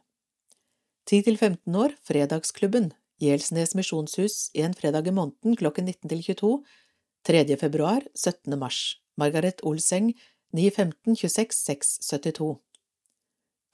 [1.11, 6.51] 10 til 15 år Fredagsklubben Gjelsnes misjonshus en fredag i måneden klokken 19 til 22
[7.27, 7.57] 3.
[7.59, 8.55] februar 17.
[8.59, 10.13] mars Margaret Olseng
[10.55, 12.61] 915 26 672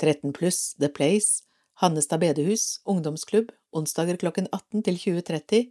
[0.00, 1.44] 13 pluss The Place
[1.82, 5.68] Hannestad bedehus ungdomsklubb onsdager klokken 18 til 20.30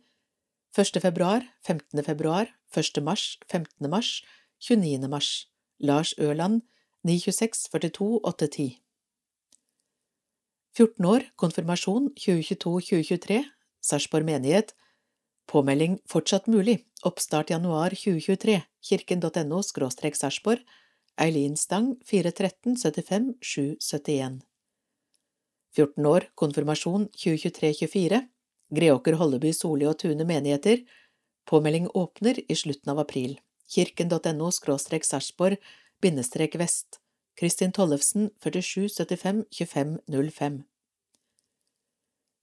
[0.78, 1.02] 1.
[1.02, 2.04] februar 15.
[2.04, 3.04] februar 1.
[3.04, 3.90] mars 15.
[3.90, 4.22] mars
[4.62, 5.10] 29.
[5.10, 6.62] mars Lars Ørland
[7.04, 8.78] 926 42 810
[10.78, 13.38] 14 år, konfirmasjon 2022–2023,
[13.82, 14.76] Sarpsborg menighet,
[15.50, 20.62] påmelding fortsatt mulig, oppstart januar 2023, kirken.no Sarpsborg,
[21.18, 24.38] Eileen Stang 413 75 771.
[25.76, 28.22] 14 år, konfirmasjon 2023–24,
[28.78, 30.86] Greåker, Holleby, Soli og Tune menigheter,
[31.50, 35.58] påmelding åpner i slutten av april, kirken.no Sarpsborg,
[36.62, 37.02] vest,
[37.38, 40.00] Kristin Tollefsen 47 75 25
[40.32, 40.64] 05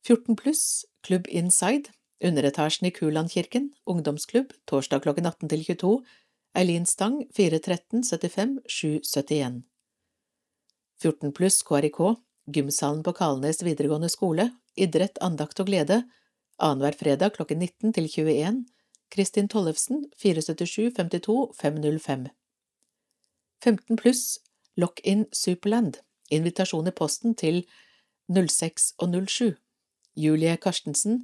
[0.07, 1.91] 14 pluss Klubb Inside
[2.25, 5.95] Underetasjen i Kulandkirken Ungdomsklubb torsdag klokken 18 til 22
[6.55, 9.63] Eileen Stang 413 75 771
[11.03, 12.01] 14 pluss KRIK
[12.47, 16.03] Gymsalen på Kalnes videregående skole Idrett, andakt og glede.
[16.59, 18.65] Annenhver fredag klokken 19 til 21
[19.11, 22.27] Kristin Tollefsen 477 52 505
[23.65, 24.39] 15 pluss
[24.77, 26.01] Lock-in Superland,
[26.35, 27.63] invitasjon i posten til
[28.27, 29.55] 06 og 07,
[30.19, 31.23] Julie Karstensen,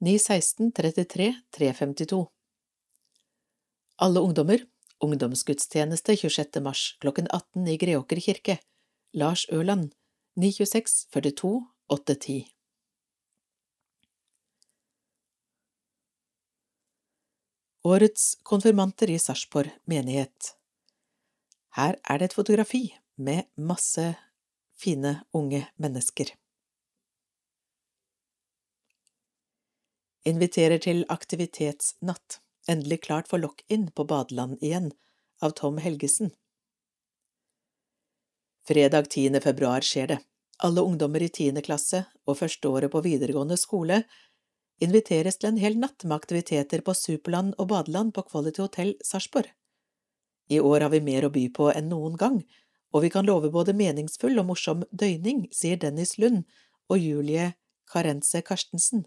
[0.00, 2.24] 916 33 352.
[4.00, 4.64] Alle ungdommer,
[5.00, 6.60] ungdomsgudstjeneste 26.
[6.64, 8.58] mars klokken 18 i Greåker kirke,
[9.12, 9.92] Lars Ørland,
[10.36, 11.54] 926 42
[11.88, 12.44] 810.
[17.86, 20.55] Årets konfirmanter i Sarpsborg menighet
[21.76, 22.82] her er det et fotografi
[23.16, 24.14] med masse
[24.76, 26.32] fine, unge mennesker.
[30.26, 34.90] Inviterer til aktivitetsnatt, endelig klart for lock-in på badeland igjen,
[35.44, 36.32] av Tom Helgesen.
[38.66, 39.40] Fredag 10.
[39.44, 40.18] februar skjer det.
[40.64, 44.00] Alle ungdommer i tiende klasse og førsteåret på videregående skole
[44.82, 49.52] inviteres til en hel natt med aktiviteter på Superland og badeland på Quality Hotel Sarpsborg.
[50.48, 52.40] I år har vi mer å by på enn noen gang,
[52.94, 56.44] og vi kan love både meningsfull og morsom døgning, sier Dennis Lund
[56.88, 57.52] og Julie
[57.90, 59.06] Karense Karstensen.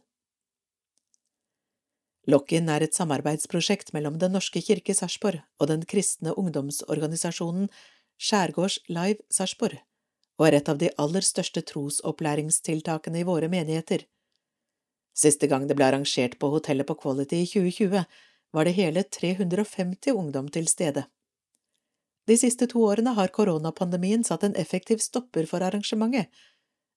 [2.30, 7.70] Lock-in er et samarbeidsprosjekt mellom Den norske kirke Sarpsborg og den kristne ungdomsorganisasjonen
[8.20, 9.80] Skjærgårds Live Sarpsborg,
[10.38, 14.04] og er et av de aller største trosopplæringstiltakene i våre menigheter.
[15.16, 18.04] Siste gang det ble arrangert på hotellet på Quality i 2020,
[18.54, 21.08] var det hele 350 ungdom til stede.
[22.30, 26.30] De siste to årene har koronapandemien satt en effektiv stopper for arrangementet.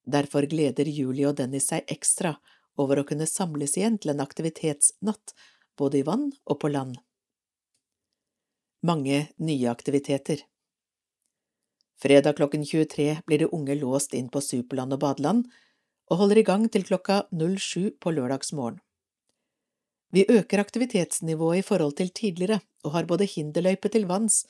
[0.05, 2.35] Derfor gleder Julie og Dennis seg ekstra
[2.77, 5.33] over å kunne samles igjen til en aktivitetsnatt,
[5.79, 6.99] både i vann og på land.
[8.85, 10.43] Mange nye aktiviteter
[12.03, 15.45] Fredag klokken 23 blir de unge låst inn på Superland og badeland,
[16.11, 18.81] og holder i gang til klokka 07 på lørdagsmorgen.
[20.13, 24.43] Vi øker aktivitetsnivået i forhold til tidligere og har både hinderløype til vanns,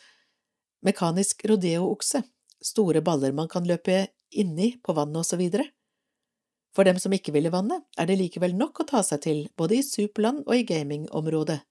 [0.83, 2.23] mekanisk rodeo-okse,
[2.63, 5.43] store baller man kan løpe inni på vannet osv.
[6.73, 9.45] For dem som ikke vil i vannet, er det likevel nok å ta seg til
[9.57, 11.61] både i Superland og i gamingområdet.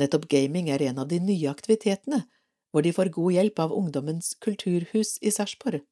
[0.00, 2.24] Nettopp gaming er en av de nye aktivitetene,
[2.72, 5.82] hvor de får god hjelp av Ungdommens kulturhus i Sarpsborg.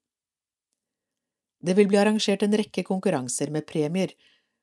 [1.61, 4.15] Det vil bli arrangert en rekke konkurranser med premier,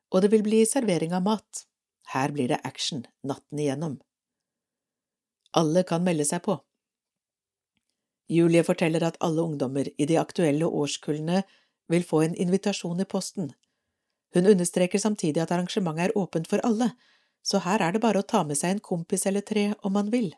[0.09, 1.67] og det vil bli servering av mat.
[2.09, 3.99] Her blir det action natten igjennom.
[5.53, 6.57] Alle kan melde seg på.
[8.27, 11.43] Julie forteller at alle ungdommer i de aktuelle årskullene
[11.87, 13.53] vil få en invitasjon i posten.
[14.35, 16.91] Hun understreker samtidig at arrangementet er åpent for alle,
[17.43, 20.11] så her er det bare å ta med seg en kompis eller tre om man
[20.11, 20.33] vil.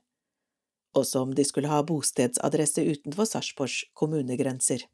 [0.97, 4.85] Også om de skulle ha bostedsadresse utenfor Sarpsborgs kommunegrenser.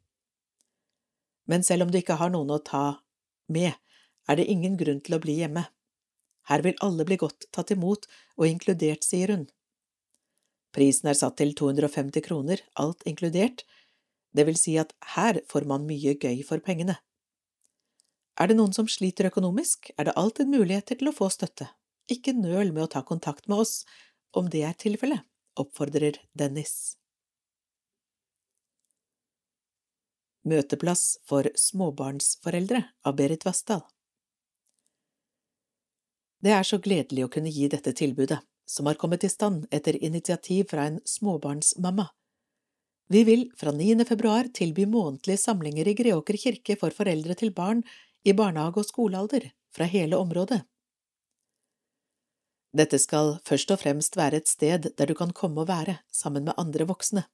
[1.46, 3.02] Men selv om du ikke har noen å ta
[3.52, 3.76] med,
[4.28, 5.66] er det ingen grunn til å bli hjemme.
[6.48, 9.46] Her vil alle bli godt tatt imot og inkludert, sier hun.
[10.76, 13.64] Prisen er satt til 250 kroner, alt inkludert,
[14.36, 16.98] det vil si at her får man mye gøy for pengene.
[18.36, 21.70] Er det noen som sliter økonomisk, er det alltid muligheter til å få støtte.
[22.12, 23.78] Ikke nøl med å ta kontakt med oss
[24.36, 25.24] om det er tilfellet,
[25.56, 26.98] oppfordrer Dennis.
[30.46, 33.80] Møteplass for småbarnsforeldre av Berit Vassdal
[36.44, 39.96] Det er så gledelig å kunne gi dette tilbudet som har kommet i stand etter
[40.04, 42.08] initiativ fra en småbarnsmamma.
[43.08, 44.04] Vi vil fra 9.
[44.04, 47.84] februar tilby månedlige samlinger i Greåker kirke for foreldre til barn
[48.26, 50.64] i barnehage- og skolealder fra hele området.
[52.76, 56.44] Dette skal først og fremst være et sted der du kan komme og være sammen
[56.44, 57.24] med andre voksne.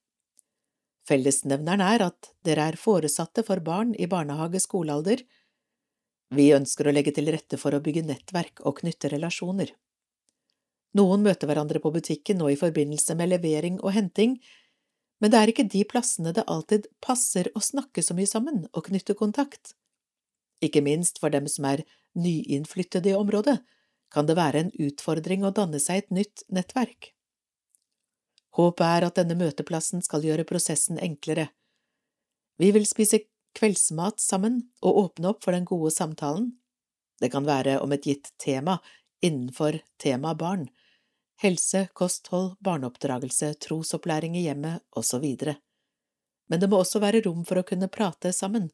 [1.09, 5.25] Fellesnevneren er at dere er foresatte for barn i barnehage-skolealder.
[6.37, 9.73] Vi ønsker å legge til rette for å bygge nettverk og knytte relasjoner.
[10.99, 14.37] Noen møter hverandre på butikken og i forbindelse med levering og henting,
[15.23, 18.89] men det er ikke de plassene det alltid passer å snakke så mye sammen og
[18.91, 19.77] knytte kontakt.
[20.63, 21.85] Ikke minst for dem som er
[22.19, 23.61] nyinnflyttede i området,
[24.13, 27.13] kan det være en utfordring å danne seg et nytt nettverk.
[28.53, 31.49] Håpet er at denne møteplassen skal gjøre prosessen enklere.
[32.61, 33.23] Vi vil spise
[33.57, 36.51] kveldsmat sammen og åpne opp for den gode samtalen.
[37.23, 38.77] Det kan være om et gitt tema
[39.25, 40.67] innenfor temaet barn,
[41.43, 45.27] helse, kosthold, barneoppdragelse, trosopplæring i hjemmet osv.
[46.49, 48.71] Men det må også være rom for å kunne prate sammen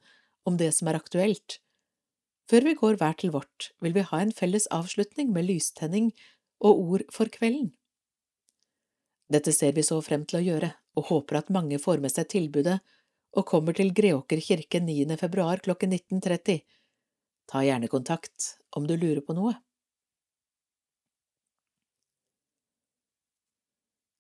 [0.49, 1.59] om det som er aktuelt.
[2.49, 6.13] Før vi går hver til vårt, vil vi ha en felles avslutning med lystenning
[6.65, 7.75] og ord for kvelden.
[9.29, 12.31] Dette ser vi så frem til å gjøre, og håper at mange får med seg
[12.33, 12.79] tilbudet
[13.37, 15.05] og kommer til Greåker kirke 9.
[15.21, 16.63] februar klokken 19.30.
[17.49, 19.53] Ta gjerne kontakt om du lurer på noe.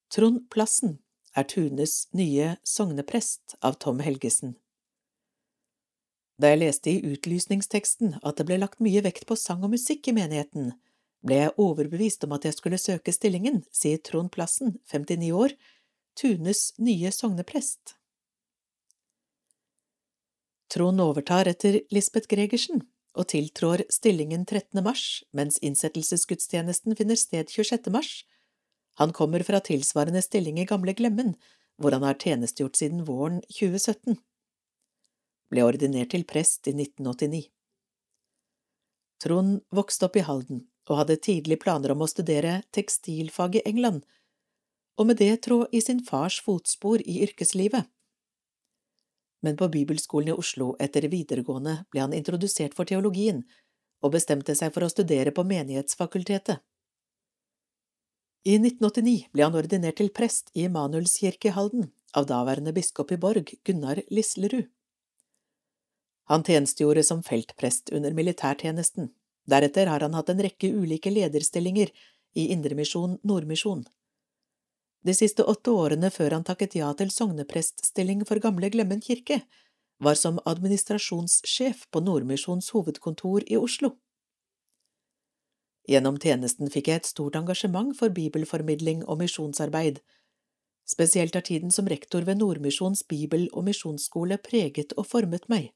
[0.08, 0.98] Trond Plassen
[1.36, 4.54] er Tunes nye sogneprest av Tom Helgesen.
[6.40, 10.08] Da jeg leste i utlysningsteksten at det ble lagt mye vekt på sang og musikk
[10.08, 10.70] i menigheten,
[11.20, 15.56] ble jeg overbevist om at jeg skulle søke stillingen, sier Trond Plassen, 59 år,
[16.16, 17.98] Tunes nye sogneprest.
[20.72, 22.80] Trond overtar etter Lisbeth Gregersen
[23.18, 24.80] og tiltrår stillingen 13.
[24.84, 25.04] mars,
[25.36, 27.92] mens innsettelsesgudstjenesten finner sted 26.
[27.92, 28.24] mars,
[28.98, 31.36] han kommer fra tilsvarende stilling i Gamle Glemmen,
[31.78, 34.16] hvor han har tjenestegjort siden våren 2017.
[35.52, 37.44] Ble ordinert til prest i 1989.
[39.22, 44.02] Trond vokste opp i Halden og hadde tidlig planer om å studere tekstilfag i England,
[44.98, 47.86] og med det trå i sin fars fotspor i yrkeslivet.
[49.46, 53.44] Men på bibelskolen i Oslo etter videregående ble han introdusert for teologien,
[54.02, 56.58] og bestemte seg for å studere på Menighetsfakultetet.
[58.48, 63.18] I 1989 ble han ordinert til prest i Emanuelskirke i Halden av daværende biskop i
[63.20, 64.70] Borg, Gunnar Lislerud.
[66.32, 69.10] Han tjenestegjorde som feltprest under militærtjenesten.
[69.52, 71.92] Deretter har han hatt en rekke ulike lederstillinger
[72.40, 73.84] i Indremisjon Nordmisjon.
[75.04, 79.42] De siste åtte årene før han takket ja til sognepreststilling for Gamle Glemmen kirke,
[80.00, 83.98] var som administrasjonssjef på Nordmisjons hovedkontor i Oslo.
[85.88, 90.02] Gjennom tjenesten fikk jeg et stort engasjement for bibelformidling og misjonsarbeid.
[90.88, 95.70] Spesielt har tiden som rektor ved Nordmisjons bibel- og misjonsskole preget og formet meg.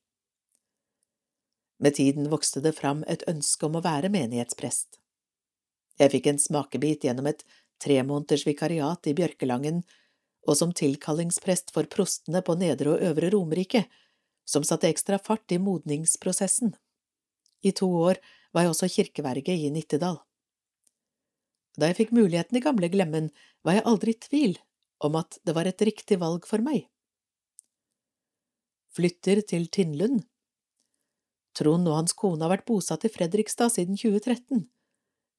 [1.81, 5.01] Med tiden vokste det fram et ønske om å være menighetsprest.
[5.99, 7.43] Jeg fikk en smakebit gjennom et
[7.83, 9.83] tremåneders vikariat i Bjørkelangen
[10.47, 13.85] og som tilkallingsprest for prostene på Nedre og Øvre Romerike,
[14.45, 16.75] som satte ekstra fart i modningsprosessen.
[17.63, 18.19] I to år
[18.53, 20.21] var jeg også kirkeverge i Nittedal.
[21.79, 23.31] Da jeg fikk muligheten i gamle Glemmen,
[23.65, 24.59] var jeg aldri i tvil
[25.03, 26.85] om at det var et riktig valg for meg.
[28.93, 30.27] Flytter til Tinnlund
[31.57, 34.65] Trond og hans kone har vært bosatt i Fredrikstad siden 2013,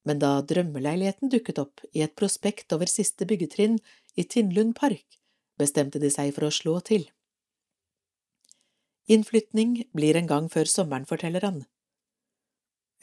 [0.05, 3.79] men da drømmeleiligheten dukket opp i et prospekt over siste byggetrinn
[4.17, 5.19] i Tinnlund park,
[5.57, 7.07] bestemte de seg for å slå til.
[9.11, 11.63] Innflytning blir en gang før sommeren, forteller han.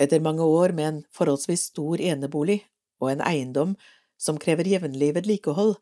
[0.01, 2.63] Etter mange år med en forholdsvis stor enebolig
[3.01, 3.75] og en eiendom
[4.21, 5.75] som krever jevnlig vedlikehold,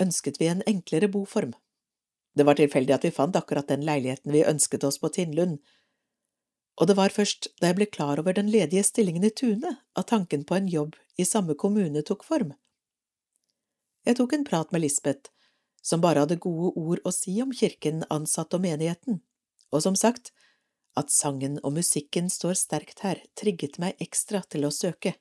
[0.00, 1.54] ønsket vi en enklere boform.
[2.36, 5.58] Det var tilfeldig at vi fant akkurat den leiligheten vi ønsket oss på Tinnlund,
[6.76, 10.10] og det var først da jeg ble klar over den ledige stillingen i Tune at
[10.12, 12.52] tanken på en jobb i samme kommune tok form.
[14.04, 15.32] Jeg tok en prat med Lisbeth,
[15.82, 19.22] som bare hadde gode ord å si om kirken, ansatte og menigheten,
[19.72, 20.32] og som sagt,
[20.96, 25.14] at sangen og musikken står sterkt her, trigget meg ekstra til å søke.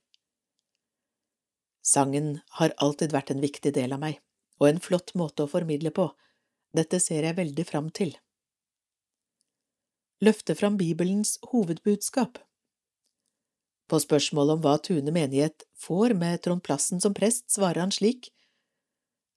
[1.85, 4.21] Sangen har alltid vært en viktig del av meg,
[4.59, 6.09] og en flott måte å formidle på,
[6.75, 8.15] dette ser jeg veldig fram til
[10.25, 12.39] løfte fram Bibelens hovedbudskap.
[13.89, 18.31] På spørsmålet om hva Tune menighet får med Trond Plassen som prest, svarer han slik.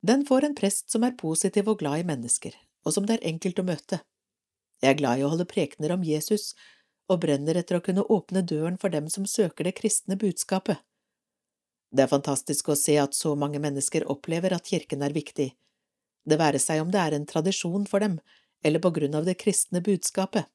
[0.01, 2.55] Den får en prest som er positiv og glad i mennesker,
[2.87, 4.01] og som det er enkelt å møte.
[4.83, 6.53] Jeg er glad i å holde prekener om Jesus
[7.09, 10.79] og brenner etter å kunne åpne døren for dem som søker det kristne budskapet.
[11.91, 15.49] Det er fantastisk å se at så mange mennesker opplever at kirken er viktig,
[16.29, 18.19] det være seg om det er en tradisjon for dem
[18.67, 20.49] eller på grunn av det kristne budskapet.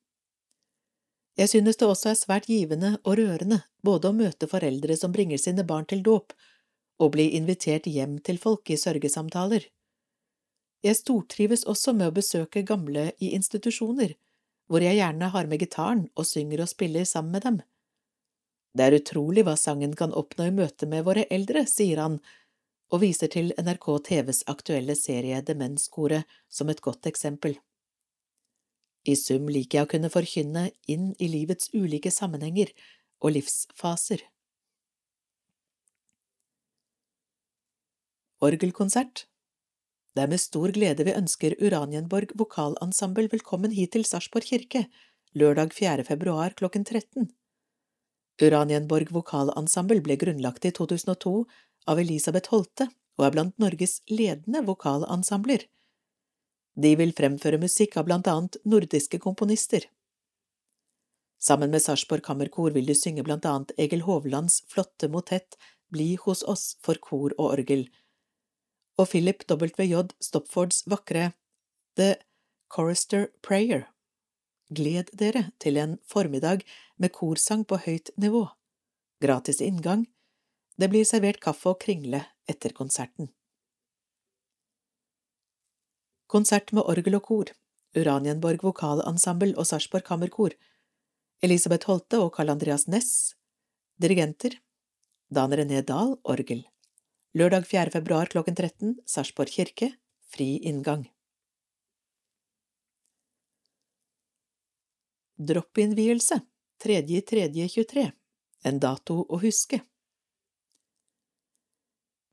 [1.40, 5.42] Jeg synes det også er svært givende og rørende både å møte foreldre som bringer
[5.42, 6.36] sine barn til dåp,
[7.02, 9.66] og bli invitert hjem til folk i sørgesamtaler.
[10.84, 14.18] Jeg stortrives også med å besøke gamle i institusjoner,
[14.68, 17.60] hvor jeg gjerne har med gitaren og synger og spiller sammen med dem.
[18.74, 22.18] Det er utrolig hva sangen kan oppnå i møte med våre eldre, sier han,
[22.92, 27.56] og viser til NRK TVs aktuelle serie Demenskoret som et godt eksempel.
[29.08, 32.72] I sum liker jeg å kunne forkynne inn i livets ulike sammenhenger
[33.24, 34.24] og livsfaser.
[38.44, 39.28] Orgelkonsert
[40.14, 44.84] Det er med stor glede vi ønsker Uranienborg vokalensemble velkommen hit til Sarpsborg kirke,
[45.34, 46.04] lørdag 4.
[46.06, 47.32] februar klokken 13.
[48.44, 51.32] Uranienborg vokalensemble ble grunnlagt i 2002
[51.90, 55.66] av Elisabeth Holte og er blant Norges ledende vokalensembler.
[56.78, 59.90] De vil fremføre musikk av blant annet nordiske komponister.
[61.42, 65.58] Sammen med Sarpsborg Kammerkor vil de synge blant annet Egil Hovlands flotte motett
[65.90, 67.88] Bli hos oss for kor og orgel,
[68.98, 70.14] og Philip W.J.
[70.22, 71.32] Stopfords vakre
[71.98, 72.16] The
[72.74, 73.88] Chorister Prayer.
[74.74, 76.64] Gled dere til en formiddag
[76.98, 78.48] med korsang på høyt nivå.
[79.22, 80.08] Gratis inngang.
[80.78, 83.30] Det blir servert kaffe og kringle etter konserten.
[86.28, 87.52] Konsert med orgel og kor,
[87.94, 90.56] Uranienborg vokalensemble og Sarpsborg Kammerkor,
[91.46, 93.36] Elisabeth Holte og Karl Andreas Næss,
[94.02, 94.58] dirigenter,
[95.30, 96.64] Dan René Dahl, orgel.
[97.34, 97.90] Lørdag 4.
[97.90, 99.88] februar klokken 13, Sarpsborg kirke,
[100.30, 101.08] fri inngang.
[105.42, 106.38] Drop-innvielse,
[106.86, 108.04] 3.3.23,
[108.70, 109.80] en dato å huske.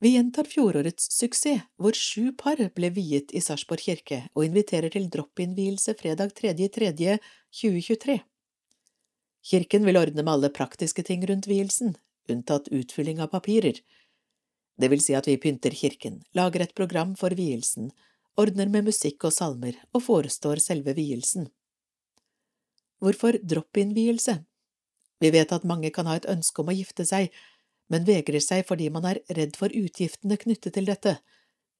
[0.04, 5.08] Vi gjentar fjorårets suksess, hvor sju par ble viet i Sarpsborg kirke, og inviterer til
[5.08, 8.18] drop-innvielse fredag 3.3.2023.
[9.48, 11.96] Kirken vil ordne med alle praktiske ting rundt vielsen,
[12.28, 13.80] unntatt utfylling av papirer.
[14.80, 17.90] Det vil si at vi pynter kirken, lager et program for vielsen,
[18.40, 21.50] ordner med musikk og salmer og forestår selve vielsen.
[23.00, 24.38] Hvorfor drop-in-vielse?
[25.20, 27.28] Vi vet at mange kan ha et ønske om å gifte seg,
[27.92, 31.18] men vegrer seg fordi man er redd for utgiftene knyttet til dette,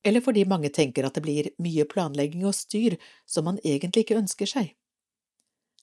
[0.05, 2.97] eller fordi mange tenker at det blir mye planlegging og styr
[3.29, 4.73] som man egentlig ikke ønsker seg.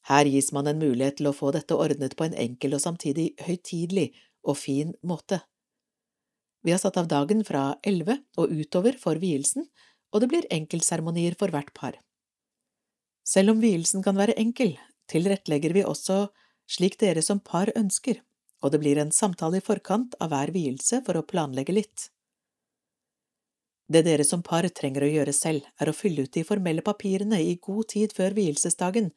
[0.08, 3.32] Her gis man en mulighet til å få dette ordnet på en enkel og samtidig
[3.44, 4.12] høytidelig
[4.48, 5.42] og fin måte.
[6.66, 9.68] Vi har satt av dagen fra elleve og utover for vielsen,
[10.14, 12.00] og det blir enkeltseremonier for hvert par.
[13.28, 14.78] Selv om vielsen kan være enkel,
[15.12, 16.28] tilrettelegger vi også
[16.68, 18.22] slik dere som par ønsker
[18.64, 22.10] og det blir en samtale i forkant av hver vielse for å planlegge litt.
[23.88, 27.40] Det dere som par trenger å gjøre selv, er å fylle ut de formelle papirene
[27.40, 29.14] i god tid før vielsesdagen,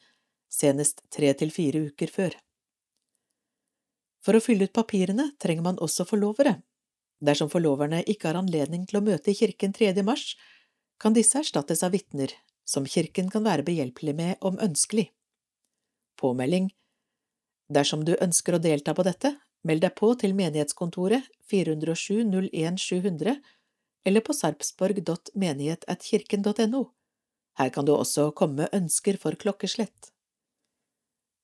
[0.50, 2.36] senest tre til fire uker før.
[4.22, 6.60] For å fylle ut papirene trenger man også forlovere.
[7.20, 9.92] Dersom forloverne ikke har anledning til å møte i kirken 3.
[10.06, 10.36] mars,
[11.00, 12.32] kan disse erstattes av vitner,
[12.64, 15.10] som kirken kan være behjelpelig med om ønskelig.
[16.20, 16.70] Påmelding
[17.70, 23.36] Dersom du ønsker å delta på dette, meld deg på til menighetskontoret 407 01 700
[24.08, 26.82] eller på sarpsborg.menighet.kirken.no.
[27.60, 30.12] Her kan du også komme med ønsker for klokkeslett.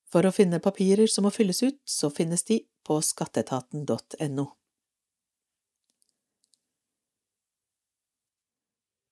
[0.09, 4.47] For å finne papirer som må fylles ut, så finnes de på skatteetaten.no.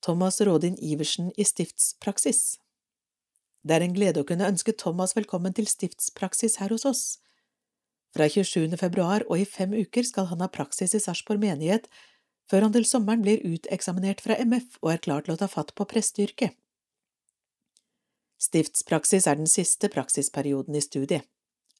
[0.04, 2.58] Thomas Rådin Iversen i stiftspraksis
[3.64, 7.04] Det er en glede å kunne ønske Thomas velkommen til stiftspraksis her hos oss.
[8.12, 8.76] Fra 27.
[8.76, 11.88] februar og i fem uker skal han ha praksis i Sarpsborg menighet
[12.52, 15.72] før han til sommeren blir uteksaminert fra MF og er klar til å ta fatt
[15.72, 16.52] på presteyrket.
[18.44, 21.24] Stiftspraksis er den siste praksisperioden i studiet.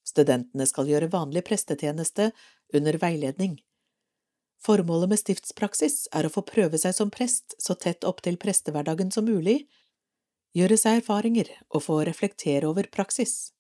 [0.01, 2.33] Studentene skal gjøre vanlig prestetjeneste
[2.73, 3.61] under veiledning.
[4.63, 9.11] Formålet med stiftspraksis er å få prøve seg som prest så tett opp til prestehverdagen
[9.13, 9.67] som mulig,
[10.57, 13.53] gjøre seg erfaringer og få reflektere over praksis.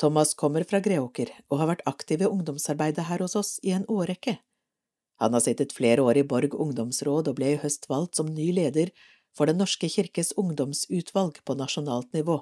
[0.00, 3.84] Thomas kommer fra Greåker og har vært aktiv i ungdomsarbeidet her hos oss i en
[3.84, 4.38] årrekke.
[5.20, 8.48] Han har sittet flere år i Borg ungdomsråd og ble i høst valgt som ny
[8.56, 8.94] leder
[9.36, 12.40] for Den norske kirkes ungdomsutvalg på nasjonalt nivå.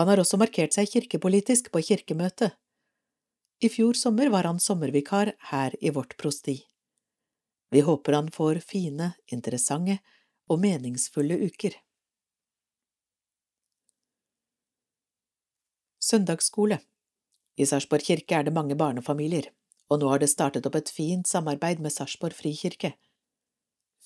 [0.00, 2.56] Han har også markert seg kirkepolitisk på kirkemøtet.
[3.62, 6.56] I fjor sommer var han sommervikar her i vårt prosti.
[7.70, 10.00] Vi håper han får fine, interessante
[10.50, 11.78] og meningsfulle uker.
[16.02, 16.82] Søndagsskole
[17.56, 19.52] I Sarpsborg kirke er det mange barnefamilier
[19.92, 22.94] og nå har det startet opp et fint samarbeid med Sarpsborg frikirke.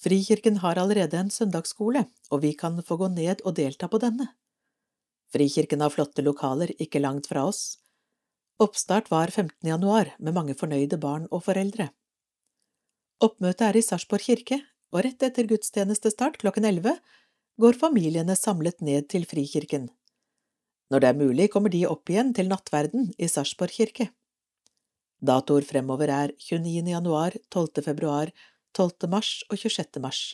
[0.02, 4.28] Frikirken har allerede en søndagsskole, og vi kan få gå ned og delta på denne.
[5.32, 7.78] Frikirken har flotte lokaler ikke langt fra oss.
[8.58, 9.68] Oppstart var 15.
[9.68, 11.90] januar, med mange fornøyde barn og foreldre.
[13.20, 14.62] Oppmøtet er i Sarpsborg kirke,
[14.96, 16.94] og rett etter gudstjenestestart klokken elleve
[17.60, 19.90] går familiene samlet ned til Frikirken.
[20.88, 24.08] Når det er mulig, kommer de opp igjen til nattverden i Sarpsborg kirke.
[25.20, 26.88] Datoer fremover er 29.
[26.96, 27.84] januar, 12.
[27.84, 28.32] februar,
[28.72, 29.08] 12.
[29.12, 30.00] mars og 26.
[30.00, 30.24] mars.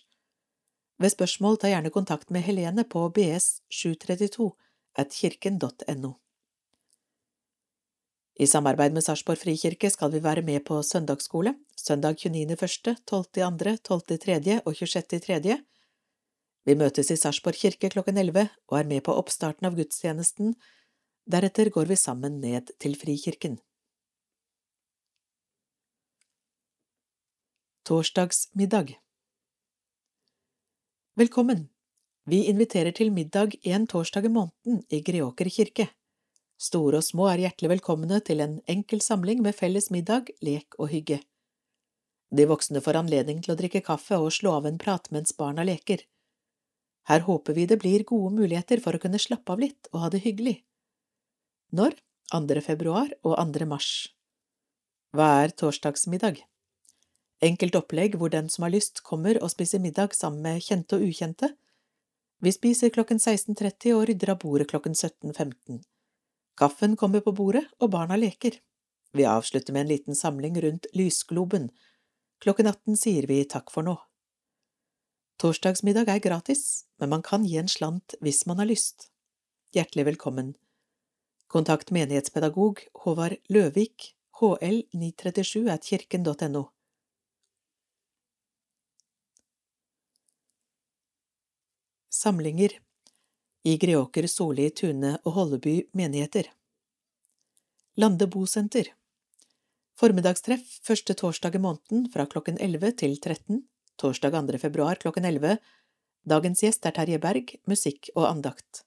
[1.03, 4.53] Ved spørsmål ta gjerne kontakt med Helene på bs732
[4.95, 6.22] at kirken.no.
[8.41, 14.61] I samarbeid med Sarpsborg frikirke skal vi være med på søndagsskole, søndag 29.1., 12.2., 12.3.
[14.65, 15.59] og 26.3.
[16.65, 20.55] Vi møtes i Sarpsborg kirke klokken 11 og er med på oppstarten av gudstjenesten,
[21.29, 23.61] deretter går vi sammen ned til Frikirken.
[27.85, 28.97] Torsdagsmiddag
[31.19, 31.67] Velkommen!
[32.25, 35.89] Vi inviterer til middag en torsdag i måneden i Greåker kirke.
[36.63, 40.93] Store og små er hjertelig velkomne til en enkel samling med felles middag, lek og
[40.93, 41.19] hygge.
[42.31, 45.67] De voksne får anledning til å drikke kaffe og slå av en prat mens barna
[45.67, 46.07] leker.
[47.11, 50.13] Her håper vi det blir gode muligheter for å kunne slappe av litt og ha
[50.15, 50.61] det hyggelig.
[51.75, 51.99] Når?
[52.33, 52.63] 2.
[52.65, 53.67] februar og 2.
[53.69, 53.91] mars.
[55.13, 56.45] Hva er torsdagsmiddag?
[57.43, 61.11] Enkelt opplegg hvor den som har lyst, kommer og spiser middag sammen med kjente og
[61.11, 61.51] ukjente.
[62.39, 65.83] Vi spiser klokken 16.30 og rydder av bordet klokken 17.15.
[66.63, 68.55] Kaffen kommer på bordet, og barna leker.
[69.19, 71.73] Vi avslutter med en liten samling rundt lysgloben.
[72.39, 73.97] Klokken 18 sier vi takk for nå.
[75.43, 79.09] Torsdagsmiddag er gratis, men man kan gi en slant hvis man har lyst.
[79.75, 80.53] Hjertelig velkommen.
[81.51, 86.69] Kontakt menighetspedagog Håvard Løvik, hl 937 at kirken.no.
[92.23, 92.79] samlinger
[93.63, 96.49] i Greåker, Soli, Tune og Holleby menigheter.
[97.97, 98.89] Lande bosenter
[100.01, 103.61] Formiddagstreff første torsdag i måneden fra klokken 11 til 13,
[104.03, 104.59] torsdag 2.
[104.59, 105.61] februar klokken 11.
[106.27, 108.83] Dagens gjest er Terje Berg, musikk og andakt.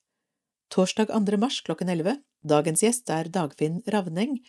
[0.68, 1.38] Torsdag 2.
[1.40, 2.18] mars klokken 11.
[2.44, 4.42] Dagens gjest er Dagfinn Ravneng,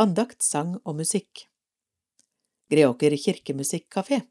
[0.00, 1.48] andakt, sang og musikk.
[2.72, 4.22] Greåker kirkemusikkafé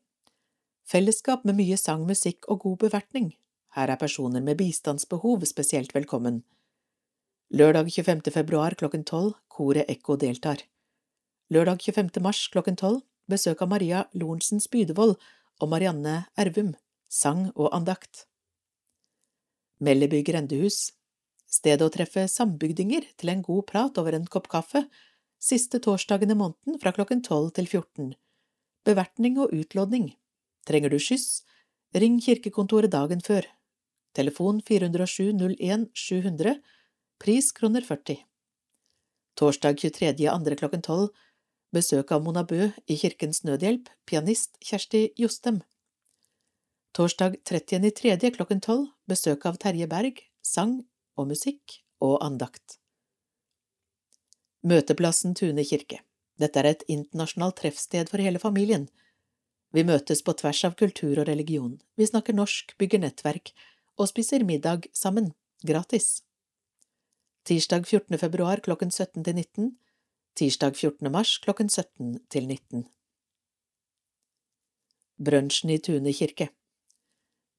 [0.90, 3.34] Fellesskap med mye sang, musikk og god bevertning.
[3.74, 6.44] Her er personer med bistandsbehov spesielt velkommen.
[7.50, 8.20] Lørdag 25.
[8.30, 10.60] februar klokken tolv, koret Ekko deltar.
[11.50, 12.22] Lørdag 25.
[12.22, 15.16] mars klokken tolv, besøk av Maria Lorentzen Spydevold
[15.60, 16.76] og Marianne Ervum,
[17.10, 18.28] sang og andakt.
[19.82, 20.92] Melleby grendehus,
[21.50, 24.84] stedet å treffe sambygdinger til en god prat over en kopp kaffe,
[25.42, 28.14] siste torsdagen i måneden fra klokken tolv til 14.
[28.86, 30.12] Bevertning og utlodning.
[30.70, 31.42] Trenger du skyss,
[31.98, 33.50] ring kirkekontoret dagen før
[34.14, 36.56] telefon 407 01 700,
[37.20, 38.18] pris kroner 40.
[39.36, 40.28] Torsdag 23.
[40.30, 41.10] andre klokken tolv
[41.74, 45.62] besøk av Mona Bø i Kirkens Nødhjelp, pianist Kjersti Jostem.
[46.94, 47.90] Torsdag 30.
[47.98, 50.84] tredje klokken tolv besøk av Terje Berg, sang
[51.18, 52.78] og musikk og andakt.
[54.64, 56.04] Møteplassen Tune kirke.
[56.40, 58.86] Dette er et internasjonalt treffsted for hele familien.
[59.74, 63.56] Vi møtes på tvers av kultur og religion, vi snakker norsk, bygger nettverk
[63.98, 65.32] og spiser middag sammen,
[65.66, 66.24] gratis.
[67.46, 68.18] Tirsdag 14.
[68.18, 69.72] februar klokken 17 til 19,
[70.36, 71.12] tirsdag 14.
[71.12, 72.86] mars klokken 17 til 19.
[75.24, 76.50] Brunsjen i Tune kirke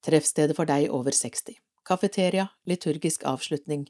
[0.05, 1.55] Treffstedet for deg over 60.
[1.85, 3.87] Kafeteria, liturgisk avslutning.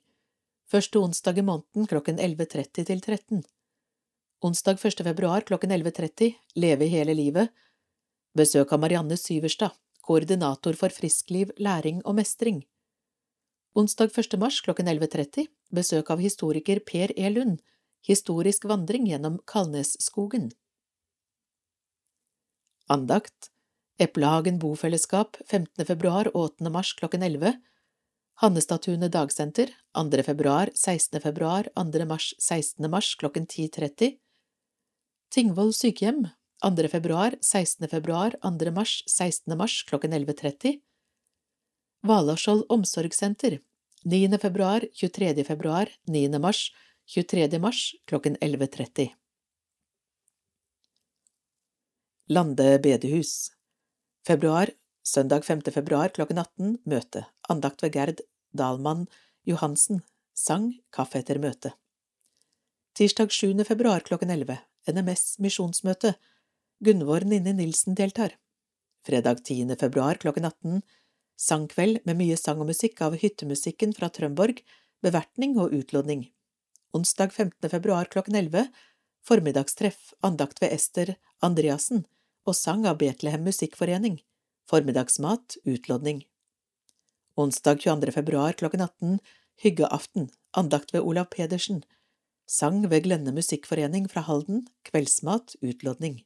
[0.70, 3.42] Første onsdag i måneden klokken 11.30 til 13.
[4.44, 5.02] Onsdag 1.
[5.06, 7.50] februar klokken 11.30 Leve hele livet.
[8.34, 9.74] Besøk av Marianne Syverstad,
[10.04, 12.62] koordinator for friskliv, læring og mestring.
[13.74, 14.38] Onsdag 1.
[14.38, 17.30] mars klokken 11.30 besøk av historiker Per E.
[17.32, 17.58] Lund,
[18.06, 20.52] historisk vandring gjennom Kalnesskogen.
[22.86, 23.50] Andakt
[23.98, 25.86] Eplehagen bofellesskap 15.
[25.86, 26.70] februar og 8.
[26.70, 27.54] mars klokken 11
[28.42, 30.22] Hannestatuene dagsenter 2.
[30.26, 31.20] februar, 16.
[31.22, 32.06] februar, 2.
[32.10, 32.90] mars, 16.
[32.90, 34.16] mars klokken 10.30
[35.30, 36.26] Tingvoll sykehjem
[36.64, 36.88] 2.
[36.88, 37.88] februar, 16.
[37.88, 38.70] februar, 2.
[38.70, 39.56] mars, 16.
[39.56, 40.80] mars klokken 11.30
[42.00, 43.58] Valaskjold omsorgssenter
[44.04, 44.38] 9.
[44.38, 45.44] februar, 23.
[45.44, 46.40] februar, 9.
[46.40, 46.72] mars,
[47.04, 47.58] 23.
[47.58, 49.08] mars klokken 11.30
[52.28, 53.52] Lande bedehus
[54.26, 54.70] Februar
[55.02, 55.60] Søndag 5.
[55.70, 58.20] februar klokken 18 Møte Andakt ved Gerd
[58.56, 59.06] Dalmann
[59.44, 60.00] Johansen
[60.32, 61.76] Sang Kaffe etter møte
[62.96, 63.64] Tirsdag 7.
[63.64, 66.14] februar klokken 11 NMS misjonsmøte
[66.84, 68.32] Gunvor Ninni Nilsen deltar
[69.06, 69.76] Fredag 10.
[69.80, 70.82] februar klokken 18
[71.40, 74.58] Sangkveld med mye sang og musikk av hyttemusikken fra Trømborg,
[75.00, 76.26] bevertning og utlodning.
[76.92, 77.70] Onsdag 15.
[77.72, 78.66] februar klokken 11
[79.24, 82.04] Formiddagstreff, andakt ved Ester Andreassen
[82.44, 84.20] og sang av Betlehem Musikkforening.
[84.68, 86.20] Formiddagsmat, utlodning.
[87.40, 88.12] Onsdag 22.
[88.18, 89.16] februar klokken 18
[89.64, 91.80] Hyggeaften, andakt ved Olav Pedersen.
[92.44, 96.20] Sang ved Glenne Musikkforening fra Halden, kveldsmat, utlodning.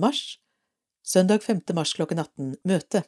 [0.00, 0.38] Mars
[1.04, 1.60] Søndag 5.
[1.76, 3.02] mars klokken 18 Møte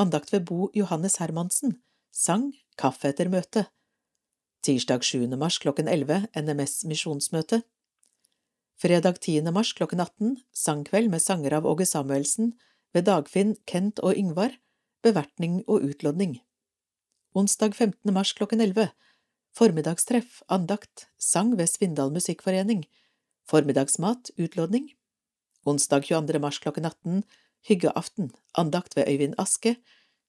[0.00, 1.74] Andakt ved Bo Johannes Hermansen.
[2.08, 3.66] Sang, kaffe etter møte.
[4.64, 5.26] Tirsdag 7.
[5.36, 7.58] mars klokken 11 NMS misjonsmøte.
[8.80, 9.50] Fredag 10.
[9.52, 12.54] mars klokken 18 sangkveld med sanger av Åge Samuelsen
[12.96, 14.56] ved Dagfinn, Kent og Yngvar,
[15.04, 16.38] bevertning og utlodning.
[17.36, 18.14] Onsdag 15.
[18.14, 18.88] mars klokken 11
[19.52, 22.86] Formiddagstreff, andakt, sang ved Svindal Musikkforening,
[23.44, 24.94] formiddagsmat, utlodning.
[25.68, 26.38] Onsdag 22.
[26.40, 27.22] mars klokken 18
[27.68, 29.74] Hyggeaften, andakt ved Øyvind Aske,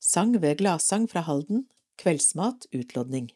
[0.04, 1.62] sang ved Gladsang fra Halden,
[2.02, 3.30] kveldsmat, utlodning.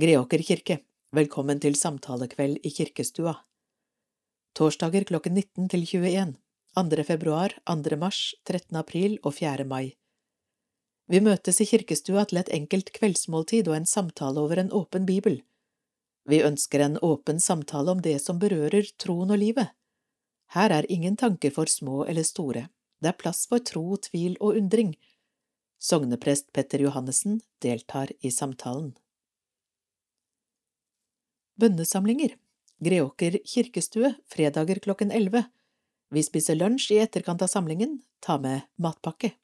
[0.00, 0.78] Greåker kirke,
[1.12, 3.34] velkommen til samtalekveld i kirkestua.
[4.56, 6.38] Torsdager klokken 19 til 21,
[6.78, 7.04] 2.
[7.10, 8.00] februar, 2.
[8.00, 8.80] mars, 13.
[8.80, 9.68] april og 4.
[9.68, 9.92] mai.
[11.10, 15.42] Vi møtes i kirkestua til et enkelt kveldsmåltid og en samtale over en åpen bibel.
[16.28, 19.72] Vi ønsker en åpen samtale om det som berører troen og livet.
[20.54, 22.68] Her er ingen tanker for små eller store,
[23.00, 24.92] det er plass for tro, tvil og undring.
[25.80, 28.92] Sogneprest Petter Johannessen deltar i samtalen.
[31.60, 32.36] Bønnesamlinger
[32.80, 35.44] Greåker kirkestue, fredager klokken elleve.
[36.10, 39.34] Vi spiser lunsj i etterkant av samlingen, ta med matpakke.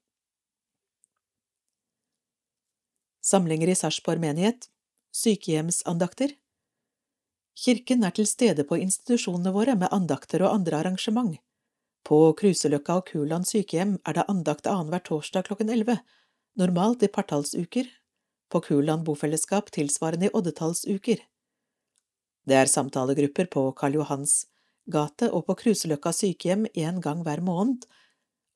[3.20, 4.68] Samlinger i Sarpsborg menighet
[5.16, 6.32] Sykehjemsandakter
[7.56, 11.38] Kirken er til stede på institusjonene våre med andakter og andre arrangement.
[12.06, 15.96] På Kruseløkka og Kuland sykehjem er det andakt annenhver torsdag klokken elleve,
[16.60, 17.88] normalt i partallsuker,
[18.52, 21.24] på Kuland bofellesskap tilsvarende i oddetallsuker.
[22.46, 24.44] Det er samtalegrupper på Karl Johans
[24.86, 27.88] gate og på Kruseløkka sykehjem en gang hver måned,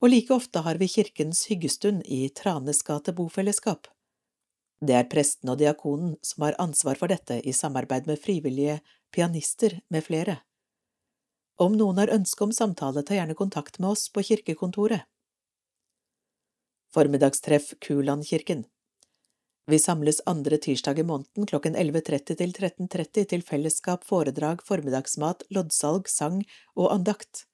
[0.01, 3.89] og like ofte har vi kirkens hyggestund i Tranes gate bofellesskap.
[4.81, 8.79] Det er presten og diakonen som har ansvar for dette i samarbeid med frivillige,
[9.13, 10.39] pianister med flere.
[11.61, 15.05] Om noen har ønske om samtale, ta gjerne kontakt med oss på kirkekontoret.
[16.91, 18.63] Formiddagstreff Kulandkirken
[19.69, 26.09] Vi samles andre tirsdag i måneden klokken 11.30 til 13.30 til fellesskap, foredrag, formiddagsmat, loddsalg,
[26.09, 26.41] sang
[26.73, 27.45] og andakt.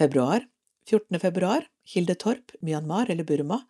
[0.00, 0.48] Februar
[0.88, 1.20] 14.
[1.20, 3.60] februar Hilde Torp, Myanmar eller Burma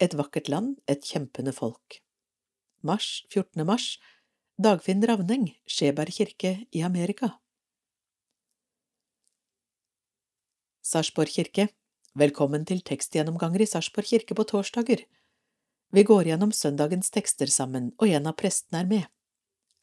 [0.00, 2.00] Et vakkert land, et kjempende folk
[2.82, 3.64] mars, 14.
[3.66, 3.98] mars,
[4.58, 7.34] Dagfinn Ravneng, Skjeberg kirke i Amerika.
[10.86, 11.68] Sarpsborg kirke
[12.16, 15.02] Velkommen til tekstgjennomganger i Sarpsborg kirke på torsdager.
[15.92, 19.04] Vi går gjennom søndagens tekster sammen, og en av prestene er med.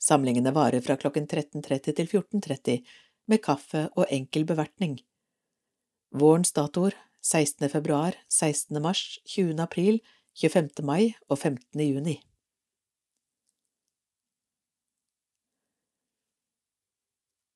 [0.01, 2.81] Samlingene varer fra klokken 13.30 til 14.30
[3.29, 4.97] med kaffe og enkel bevertning.
[6.09, 7.69] Vårens datoer 16.
[7.69, 8.81] februar, 16.
[8.81, 9.55] mars, 20.
[9.61, 10.01] april,
[10.35, 10.83] 25.
[10.83, 11.79] mai og 15.
[11.79, 12.17] juni.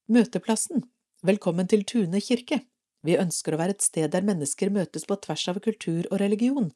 [0.08, 0.86] Møteplassen
[1.28, 2.62] Velkommen til Tune kirke.
[3.03, 6.70] Vi ønsker å være et sted der mennesker møtes på tvers av kultur og religion,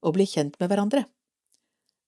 [0.00, 1.02] og blir kjent med hverandre.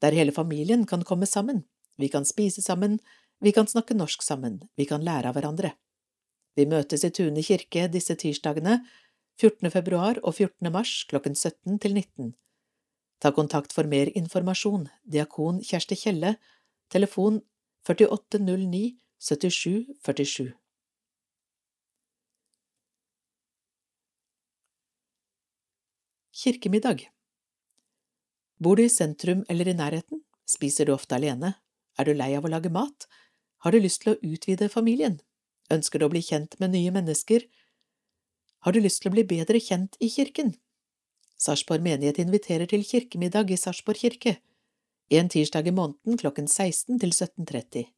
[0.01, 1.67] Der hele familien kan komme sammen,
[2.01, 2.97] vi kan spise sammen,
[3.45, 5.75] vi kan snakke norsk sammen, vi kan lære av hverandre.
[6.57, 8.81] Vi møtes i Tune kirke disse tirsdagene,
[9.37, 9.69] 14.
[9.69, 10.73] februar og 14.
[10.73, 12.33] mars klokken 17 til 19.
[13.21, 16.39] Ta kontakt for mer informasjon, diakon Kjersti Kjelle,
[16.89, 17.43] telefon
[17.85, 20.53] 4809 77 47.
[26.33, 27.09] Kirkemiddag
[28.59, 30.21] Bor du i sentrum eller i nærheten?
[30.45, 31.55] Spiser du ofte alene?
[31.99, 33.07] Er du lei av å lage mat?
[33.65, 35.21] Har du lyst til å utvide familien?
[35.73, 37.47] Ønsker du å bli kjent med nye mennesker?
[38.67, 40.57] Har du lyst til å bli bedre kjent i kirken?
[41.41, 44.37] Sarpsborg menighet inviterer til kirkemiddag i Sarpsborg kirke,
[45.11, 47.94] en tirsdag i måneden klokken 16 til 17.30.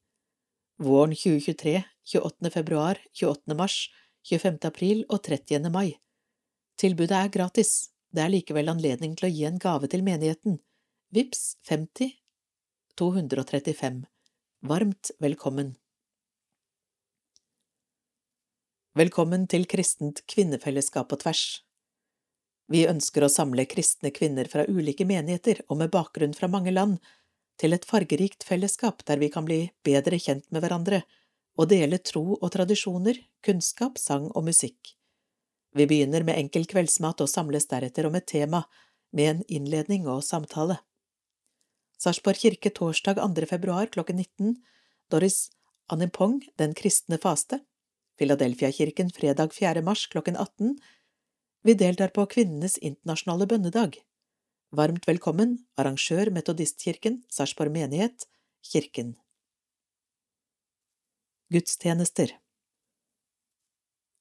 [0.79, 2.51] Våren 2023, 28.
[2.51, 3.55] februar, 28.
[3.55, 3.91] mars,
[4.29, 4.59] 25.
[4.63, 5.71] april og 30.
[5.73, 5.97] mai.
[6.77, 7.71] Tilbudet er gratis,
[8.13, 10.59] det er likevel anledning til å gi en gave til menigheten.
[11.17, 12.13] Vips 50
[13.01, 14.05] 235
[14.69, 15.73] Varmt velkommen
[19.01, 21.47] Velkommen til Kristent kvinnefellesskap på tvers.
[22.69, 27.01] Vi ønsker å samle kristne kvinner fra ulike menigheter og med bakgrunn fra mange land
[27.61, 31.03] til et fargerikt fellesskap der vi kan bli bedre kjent med hverandre
[31.57, 34.93] og dele tro og tradisjoner, kunnskap, sang og musikk.
[35.77, 38.65] Vi begynner med enkel kveldsmat og samles deretter om et tema,
[39.13, 40.79] med en innledning og samtale.
[41.97, 43.47] Sarpsborg kirke torsdag 2.
[43.49, 44.57] februar klokken 19,
[45.11, 45.49] Doris
[45.89, 47.63] Animpong, Den kristne faste,
[48.19, 49.83] Filadelfiakirken fredag 4.
[49.83, 50.77] mars klokken 18.
[51.63, 54.01] Vi deltar på Kvinnenes internasjonale bønnedag.
[54.77, 58.27] Varmt velkommen, arrangør Metodistkirken, Sarpsborg menighet,
[58.67, 59.15] Kirken.
[61.49, 62.35] Gudstjenester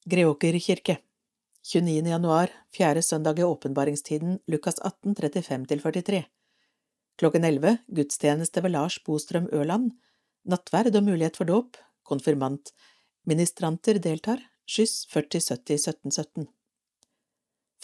[0.08, 0.96] Greåker kirke
[1.66, 2.08] 29.
[2.08, 6.22] januar, fjerde søndag i åpenbaringstiden, Lukas 18, 35–43
[7.20, 9.90] Klokken 11 gudstjeneste ved Lars Bostrøm Ørland,
[10.48, 11.76] nattverd og mulighet for dåp,
[12.06, 12.72] konfirmant,
[13.28, 16.48] ministranter deltar, skyss 40 70 1717 17.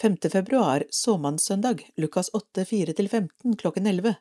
[0.01, 0.17] 5.
[0.29, 4.15] februar, såmannssøndag, Lukas 8, 4–15 klokken 11.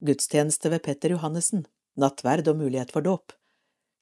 [0.00, 1.66] Gudstjeneste ved Petter Johannessen,
[1.98, 3.34] nattverd og mulighet for dåp.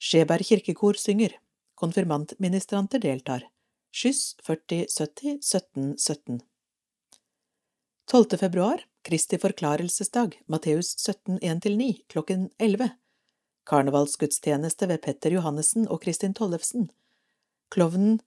[0.01, 1.35] Skjeberg kirkekor synger,
[1.81, 3.49] konfirmantministranter deltar,
[3.97, 6.41] skyss 40 70 17 17.
[8.11, 8.39] 12.
[8.39, 12.91] februar, Kristi forklarelsesdag, Matteus 17, 1–9, klokken 11.
[13.65, 16.91] Karnevalsgudstjeneste ved Petter Johannessen og Kristin Tollefsen.
[17.71, 18.19] Klovnen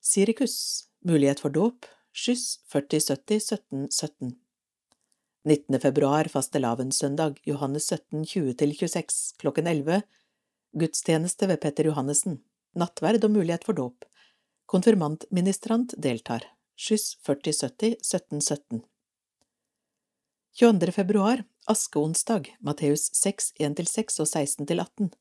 [0.00, 0.86] Sirikus.
[1.04, 1.86] Mulighet for dåp.
[2.12, 4.32] Skyss 4070 1717.
[5.44, 5.80] 19.
[5.80, 10.02] februar, fastelavnssøndag, Johannes 17, 20–26, klokken 11.
[10.72, 12.40] Gudstjeneste ved Petter Johannessen.
[12.76, 14.04] Nattverd og mulighet for dåp.
[14.66, 16.44] Konfirmantministrant deltar.
[16.76, 18.82] Skyss 4070 1717.
[20.58, 20.92] 22.
[20.92, 25.12] februar, askeonsdag, Matteus 6, 1–6 og 16–18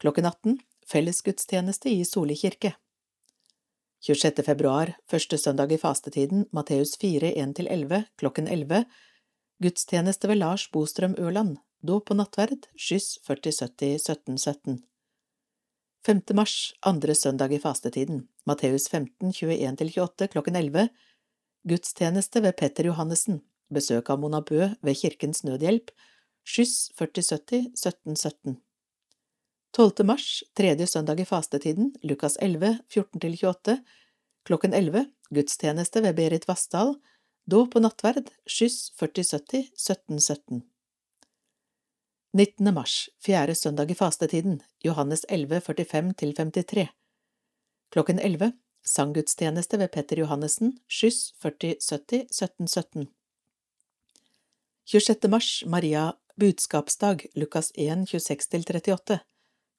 [0.00, 2.76] Klokken 18, fellesgudstjeneste i Soli kirke
[4.00, 4.42] 26.
[4.46, 8.86] februar, første søndag i fastetiden, Matteus 4, 1–11, klokken 11
[9.60, 14.78] Gudstjeneste ved Lars Bostrøm Ørland, dåp og nattverd, skyss 4070 1717
[16.06, 16.22] 5.
[16.32, 20.88] mars, andre søndag i fastetiden, Matteus 15, 21–28, klokken 11
[21.68, 25.92] Gudstjeneste ved Petter Johannessen, besøk av Mona Bø ved Kirkens Nødhjelp,
[26.48, 28.56] skyss 4070 1717.
[29.72, 30.04] 12.
[30.04, 33.76] mars, tredje søndag i fastetiden, Lukas 11, 14–28,
[34.42, 36.96] klokken 11, gudstjeneste ved Berit Vassdal,
[37.46, 40.64] dåp og nattverd, skyss 4070 1717.
[42.34, 42.74] 19.
[42.74, 46.88] mars, fjerde søndag i fastetiden, Johannes 11, 45–53,
[47.94, 48.52] klokken 11,
[48.82, 53.06] sanggudstjeneste ved Petter Johannessen, skyss 4070 1717.
[54.84, 55.28] 26.
[55.30, 59.22] mars, Maria budskapsdag, Lukas 1, 26–38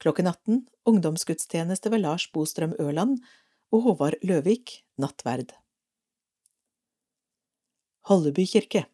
[0.02, 3.20] Klokken 18, ungdomsgudstjeneste ved Lars Bostrøm Ørland
[3.70, 5.52] og Håvard Løvik, nattverd.
[8.10, 8.88] Holleby kirke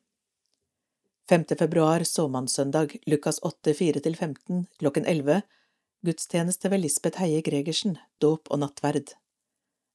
[1.31, 1.45] 5.
[1.59, 5.45] februar, såmannssøndag, Lukas 8, 4–15, klokken 11
[6.03, 9.13] Gudstjeneste ved Lisbeth Heie Gregersen, dåp og nattverd.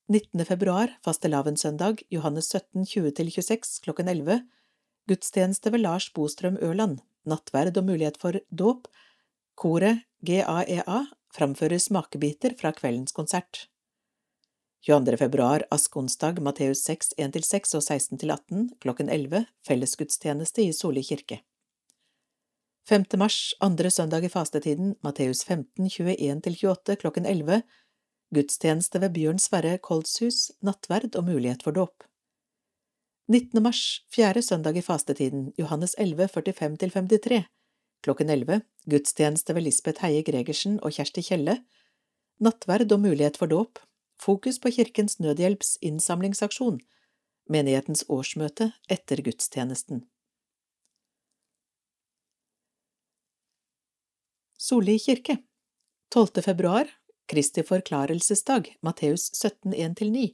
[0.08, 0.44] 19.
[0.48, 4.38] februar, fastelavnssøndag, Johannes 17, 20–26, klokken 11
[5.12, 8.88] Gudstjeneste ved Lars Bostrøm Ørland, nattverd og mulighet for dåp,
[9.60, 13.66] koret GAEA, framfører smakebiter fra kveldens konsert.
[14.86, 15.16] 22.
[15.16, 21.40] februar, askonsdag, Matteus 6, 1–6 og 16–18, klokken 11, fellesgudstjeneste i Soli kirke.
[22.88, 23.04] 5.
[23.18, 27.62] mars, andre søndag i fastetiden, Matteus 15, 21–28, klokken 11,
[28.34, 32.06] gudstjeneste ved Bjørn Sverre Koldshus, nattverd og mulighet for dåp.
[33.30, 33.62] 19.
[33.62, 37.42] mars, fjerde søndag i fastetiden, Johannes 11, 45–53,
[38.02, 41.60] klokken 11, gudstjeneste ved Lisbeth Heie Gregersen og Kjersti Kjelle,
[42.42, 43.78] nattverd og mulighet for dåp,
[44.22, 46.80] fokus på Kirkens Nødhjelps innsamlingsaksjon,
[47.50, 50.04] menighetens årsmøte etter gudstjenesten.
[54.62, 55.40] Solli kirke.
[56.14, 56.42] 12.
[56.44, 56.90] februar
[57.26, 60.28] Kristi forklarelsesdag, Matteus 17, 1–9,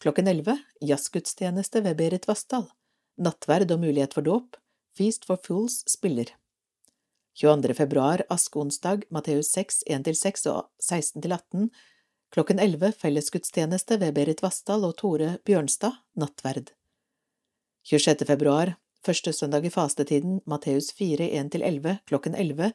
[0.00, 2.64] klokken 11, jazzgudstjeneste ved Berit Vassdal,
[3.20, 4.56] nattverd og mulighet for dåp,
[4.96, 6.32] Feast for Fools spiller.
[7.40, 7.74] 22.
[7.74, 11.68] februar, askeonsdag, Matteus 6, 1–6 og 16–18,
[12.34, 16.72] klokken 11, fellesgudstjeneste ved Berit Vassdal og Tore Bjørnstad, nattverd.
[17.86, 18.26] 26.
[18.26, 18.74] februar,
[19.06, 22.72] første søndag i fastetiden, Matteus 4, 1–11, klokken 11,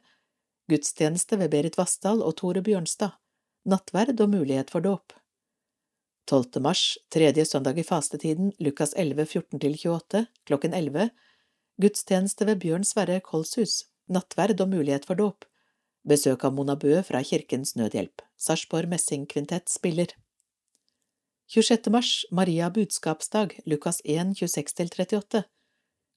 [0.71, 3.19] gudstjeneste ved Berit Vassdal og Tore Bjørnstad,
[3.67, 5.11] nattverd og mulighet for dåp.
[6.31, 6.63] 12.
[6.63, 11.09] mars, tredje søndag i fastetiden, Lukas 11, 14–28, klokken 11,
[11.83, 15.45] gudstjeneste ved Bjørn Sverre Kolshus, nattverd og mulighet for dåp.
[16.03, 18.21] Besøk av Mona Bø fra Kirkens Nødhjelp.
[18.35, 20.11] Sarpsborg Messingkvintett spiller.
[21.53, 21.89] 26.
[21.91, 25.43] mars, Maria budskapsdag, Lukas 1, 26–38.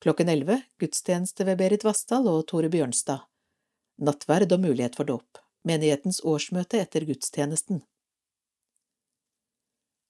[0.02, 3.26] Klokken 11, gudstjeneste ved Berit Vassdal og Tore Bjørnstad.
[4.02, 5.40] Nattverd og mulighet for dåp.
[5.66, 7.82] Menighetens årsmøte etter gudstjenesten.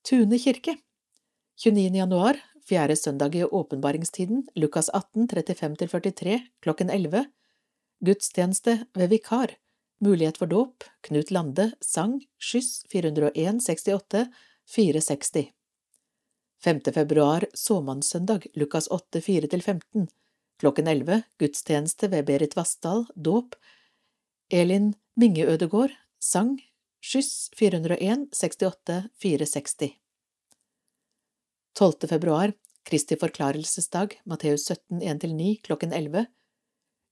[0.07, 0.77] Tune kirke
[1.57, 1.97] 29.
[1.97, 2.37] januar,
[2.69, 7.25] fjerde søndag i åpenbaringstiden, Lukas 18, 35–43, klokken 11.
[8.01, 9.57] Gudstjeneste ved vikar.
[10.01, 10.85] Mulighet for dåp.
[11.01, 11.71] Knut Lande.
[11.81, 12.21] Sang.
[12.39, 14.27] Skyss 401 68
[14.69, 15.53] 460.
[16.65, 16.81] 5.
[16.95, 20.09] februar, såmannssøndag, Lukas 8, 4–15.
[20.61, 21.23] Klokken 11.
[21.39, 23.05] Gudstjeneste ved Berit Vassdal.
[23.15, 23.55] Dåp.
[24.51, 25.93] Elin Minge Ødegård.
[26.19, 26.59] Sang.
[27.01, 29.97] Skyss 401 68 460.
[31.77, 32.09] 12.
[32.09, 36.27] februar, Kristi forklarelsesdag, Matteus 17, 1–9, klokken 11.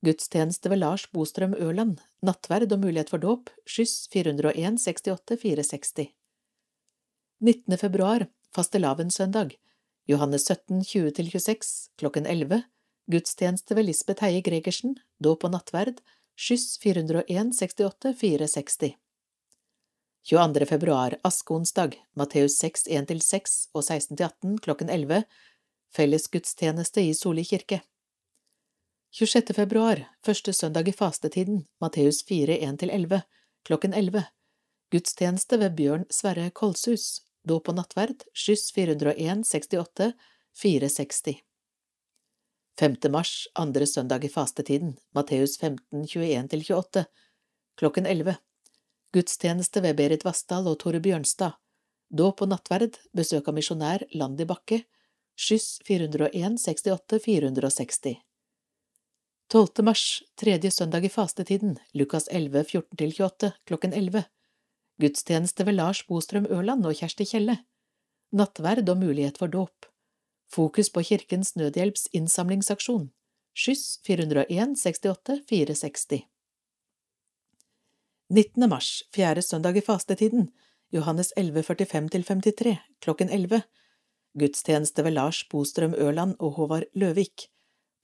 [0.04, 6.10] Gudstjeneste ved Lars Bostrøm Ørland, nattverd og mulighet for dåp, skyss 401 68 460.
[7.40, 7.78] 19.
[7.80, 9.54] februar, fastelavnssøndag,
[10.10, 12.64] Johannes 17, 20–26, klokken 11.
[13.10, 16.02] Gudstjeneste ved Lisbeth Heie Gregersen, dåp og nattverd,
[16.36, 18.94] skyss 401 68 460.
[20.24, 20.66] 22.
[20.68, 25.24] februar, askeonsdag, Matteus 6, 1–6 og 16–18, klokken 11,
[25.92, 27.80] felles gudstjeneste i Soli kirke.
[29.14, 29.54] 26.
[29.54, 33.20] februar, første søndag i fastetiden, Matteus 4, 1–11,
[33.62, 34.24] klokken 11,
[34.90, 40.08] gudstjeneste ved Bjørn Sverre Kolshus, dåp og nattverd, skyss 401 68
[40.58, 41.38] 460.
[42.80, 42.98] 5.
[43.14, 47.06] mars, andre søndag i fastetiden, Matteus 15, 21–28,
[47.78, 48.34] klokken 11,
[49.14, 51.54] gudstjeneste ved Berit Vassdal og Tore Bjørnstad,
[52.10, 54.82] dåp og nattverd, besøk av misjonær Landi Bakke,
[55.38, 58.23] skyss 401 68 460.
[59.52, 59.84] 12.
[59.84, 64.24] mars, tredje søndag i fastetiden, Lukas 11, 14–28, klokken 11.
[65.00, 67.58] Gudstjeneste ved Lars Bostrøm Ørland og Kjersti Kjelle.
[68.32, 69.86] Nattverd og mulighet for dåp.
[70.50, 73.10] Fokus på Kirkens Nødhjelps innsamlingsaksjon.
[73.54, 76.24] Skyss 401 68 460.
[78.30, 78.68] 19.
[78.68, 80.48] mars, fjerde søndag i fastetiden,
[80.90, 83.62] Johannes 11, 45–53, klokken 11.
[84.38, 87.50] Gudstjeneste ved Lars Bostrøm Ørland og Håvard Løvik.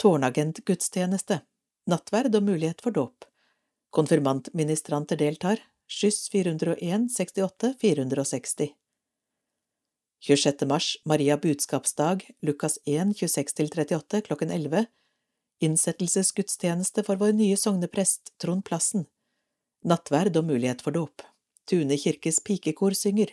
[0.01, 1.41] Tårnagentgudstjeneste.
[1.91, 3.27] Nattverd og mulighet for dåp.
[3.91, 5.61] Konfirmantministranter deltar.
[5.91, 8.73] Skyss 401 68 460.
[10.21, 10.67] 26.
[10.67, 14.85] mars, Maria budskapsdag, Lukas 1, 26–38, klokken 11.
[15.61, 19.09] Innsettelsesgudstjeneste for vår nye sogneprest, Trond Plassen
[19.85, 21.23] nattverd og mulighet for dåp.
[21.69, 23.33] Tune kirkes pikekor synger.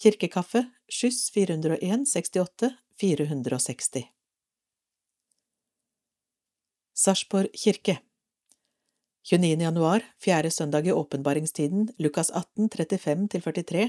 [0.00, 4.06] Kirkekaffe, skyss 401 68 460.
[7.00, 7.94] Sarpsborg kirke
[9.24, 9.62] 29.
[9.62, 13.86] januar, fjerde søndag i åpenbaringstiden, Lukas 18, 35–43,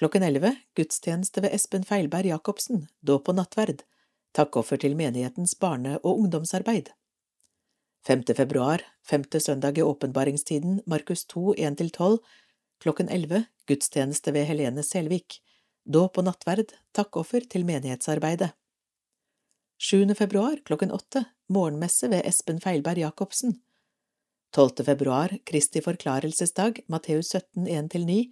[0.00, 3.82] klokken 11, gudstjeneste ved Espen Feilberg Jacobsen, dåp og nattverd,
[4.32, 6.88] takkoffer til menighetens barne- og ungdomsarbeid.
[8.08, 8.22] 5.
[8.38, 12.16] februar, femte søndag i åpenbaringstiden, Markus 2, 1–12,
[12.80, 15.42] klokken 11, gudstjeneste ved Helene Selvik,
[15.84, 18.54] dåp og nattverd, takkoffer til menighetsarbeidet.
[19.76, 20.14] 7.
[20.16, 23.58] februar klokken 8, morgenmesse ved Espen Feilberg Jacobsen.
[24.54, 24.84] 12.
[24.86, 28.24] februar, Kristi forklarelsesdag, Matteus 17, 1–9,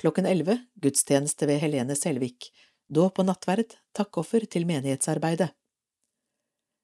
[0.00, 2.50] klokken 11, gudstjeneste ved Helene Selvik,
[2.92, 5.52] dåp og nattverd, takkoffer til menighetsarbeidet.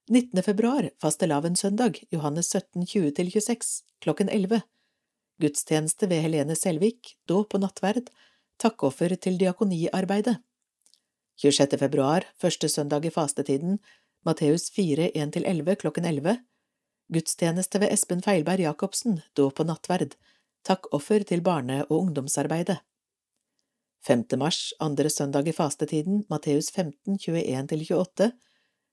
[0.08, 0.40] 19.
[0.42, 4.62] februar, fastelavnssøndag, Johannes 17, 20–26, klokken 11,
[5.42, 8.08] gudstjeneste ved Helene Selvik, dåp og nattverd,
[8.58, 10.38] takkoffer til diakoniarbeidet.
[11.38, 11.76] 26.
[11.78, 13.78] februar, første søndag i fastetiden,
[14.28, 16.36] Matteus 4, 1–11, klokken 11,
[17.08, 20.18] gudstjeneste ved Espen Feilberg Jacobsen, dåp og nattverd,
[20.68, 22.76] takkoffer til barne- og ungdomsarbeidet.
[24.04, 24.26] 5.
[24.36, 28.28] mars, andre søndag i fastetiden, Matteus 15, 21–28,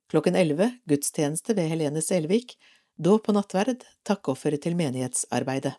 [0.08, 2.56] klokken 11, gudstjeneste ved Helene Selvik,
[2.96, 5.76] dåp og nattverd, takkoffer til menighetsarbeidet.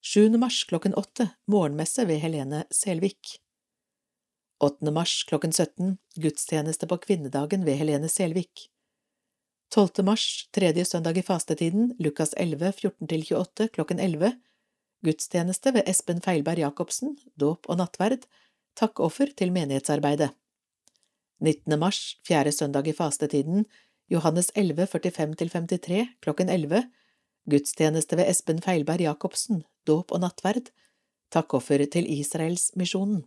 [0.00, 0.38] 7.
[0.40, 3.42] mars klokken 8, morgenmesse ved Helene Selvik.
[4.58, 4.90] 8.
[4.90, 8.70] mars klokken 17, gudstjeneste på kvinnedagen ved Helene Selvik.
[9.74, 10.00] 12.
[10.04, 14.30] mars, tredje søndag i fastetiden, Lukas 11, 14–28, klokken 11,
[15.04, 18.24] gudstjeneste ved Espen Feilberg Jacobsen, dåp og nattverd,
[18.80, 20.30] takkoffer til menighetsarbeidet.
[21.44, 21.76] 19.
[21.78, 23.68] mars, fjerde søndag i fastetiden,
[24.08, 26.86] Johannes 11, 45–53, klokken 11,
[27.44, 30.72] gudstjeneste ved Espen Feilberg Jacobsen, dåp og nattverd,
[31.28, 33.26] takkoffer til Israelsmisjonen.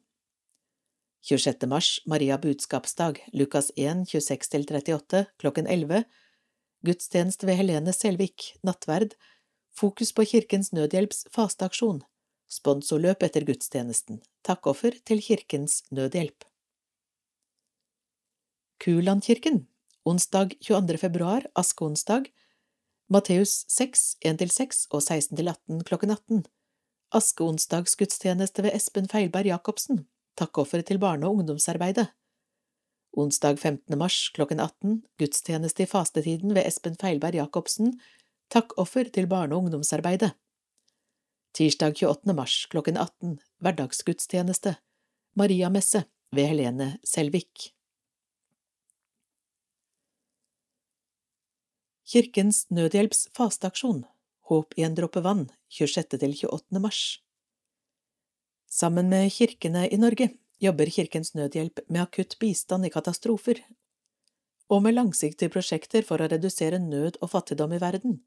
[1.21, 1.67] 26.
[1.67, 6.03] mars, Maria budskapsdag, Lukas 1, 26–38, klokken 11,
[6.85, 9.15] gudstjeneste ved Helene Selvik, nattverd,
[9.75, 12.01] fokus på Kirkens Nødhjelps fasteaksjon,
[12.47, 16.47] sponsorløp etter gudstjenesten, takkoffer til Kirkens Nødhjelp.
[18.79, 19.65] Kulandkirken,
[20.07, 20.97] onsdag 22.
[20.97, 22.31] februar, askeonsdag,
[23.09, 26.45] Matteus 6, 1–6 og 16–18 klokken 18,
[27.11, 30.05] askeonsdagsgudstjeneste ved Espen Feilberg Jacobsen,
[30.39, 32.07] takkoffer til barne- og ungdomsarbeidet.
[33.17, 33.97] Onsdag 15.
[33.97, 37.97] mars klokken 18, gudstjeneste i fastetiden ved Espen Feilberg Jacobsen,
[38.53, 40.31] takkoffer til barne- og ungdomsarbeidet.
[41.53, 42.35] Tirsdag 28.
[42.37, 44.75] mars klokken 18, hverdagsgudstjeneste,
[45.35, 47.73] Mariamesse ved Helene Selvik.
[52.09, 54.05] Kirkens Nødhjelps fasteaksjon,
[54.49, 56.17] Håp i en dråpe vann, 26.
[56.17, 56.79] til 28.
[56.81, 57.01] mars.
[58.69, 60.29] Sammen med kirkene i Norge
[60.61, 63.63] jobber Kirkens Nødhjelp med akutt bistand i katastrofer
[64.69, 68.19] og med langsiktige prosjekter for å redusere nød og fattigdom i verden.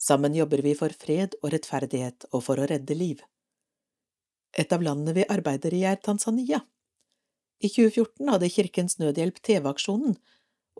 [0.00, 3.22] Sammen jobber vi for fred og rettferdighet og for å redde liv.
[4.58, 6.64] Et av landene vi arbeider i, er Tanzania.
[7.62, 10.16] I 2014 hadde Kirkens Nødhjelp TV-aksjonen,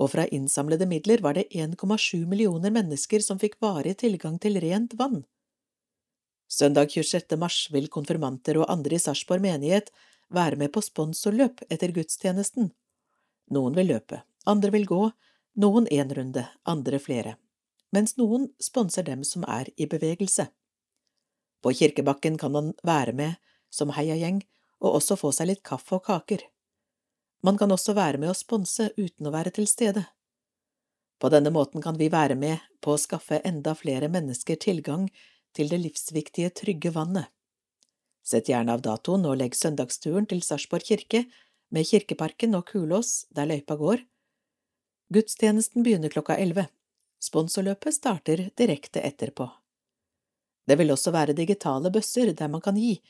[0.00, 4.98] og fra innsamlede midler var det 1,7 millioner mennesker som fikk varig tilgang til rent
[4.98, 5.20] vann.
[6.50, 7.36] Søndag 26.
[7.38, 9.92] mars vil konfirmanter og andre i Sarpsborg menighet
[10.34, 12.72] være med på sponsorløp etter gudstjenesten.
[13.54, 14.18] Noen vil løpe,
[14.50, 14.98] andre vil gå,
[15.62, 17.36] noen én runde, andre flere,
[17.94, 20.48] mens noen sponser dem som er i bevegelse.
[21.62, 23.38] På kirkebakken kan man være med
[23.70, 24.42] som heiagjeng
[24.80, 26.42] og også få seg litt kaffe og kaker.
[27.46, 30.08] Man kan også være med å sponse uten å være til stede.
[31.20, 35.06] På denne måten kan vi være med på å skaffe enda flere mennesker tilgang
[35.56, 37.30] til det livsviktige, trygge vannet.
[38.26, 41.24] Sett gjerne av datoen og legg søndagsturen til Sarpsborg kirke
[41.74, 44.04] med Kirkeparken og Kulås der løypa går.
[45.10, 46.68] Gudstjenesten begynner klokka elleve.
[47.20, 49.48] Sponsorløpet starter direkte etterpå.
[50.66, 53.00] Det vil også være digitale bøsser der man kan gi,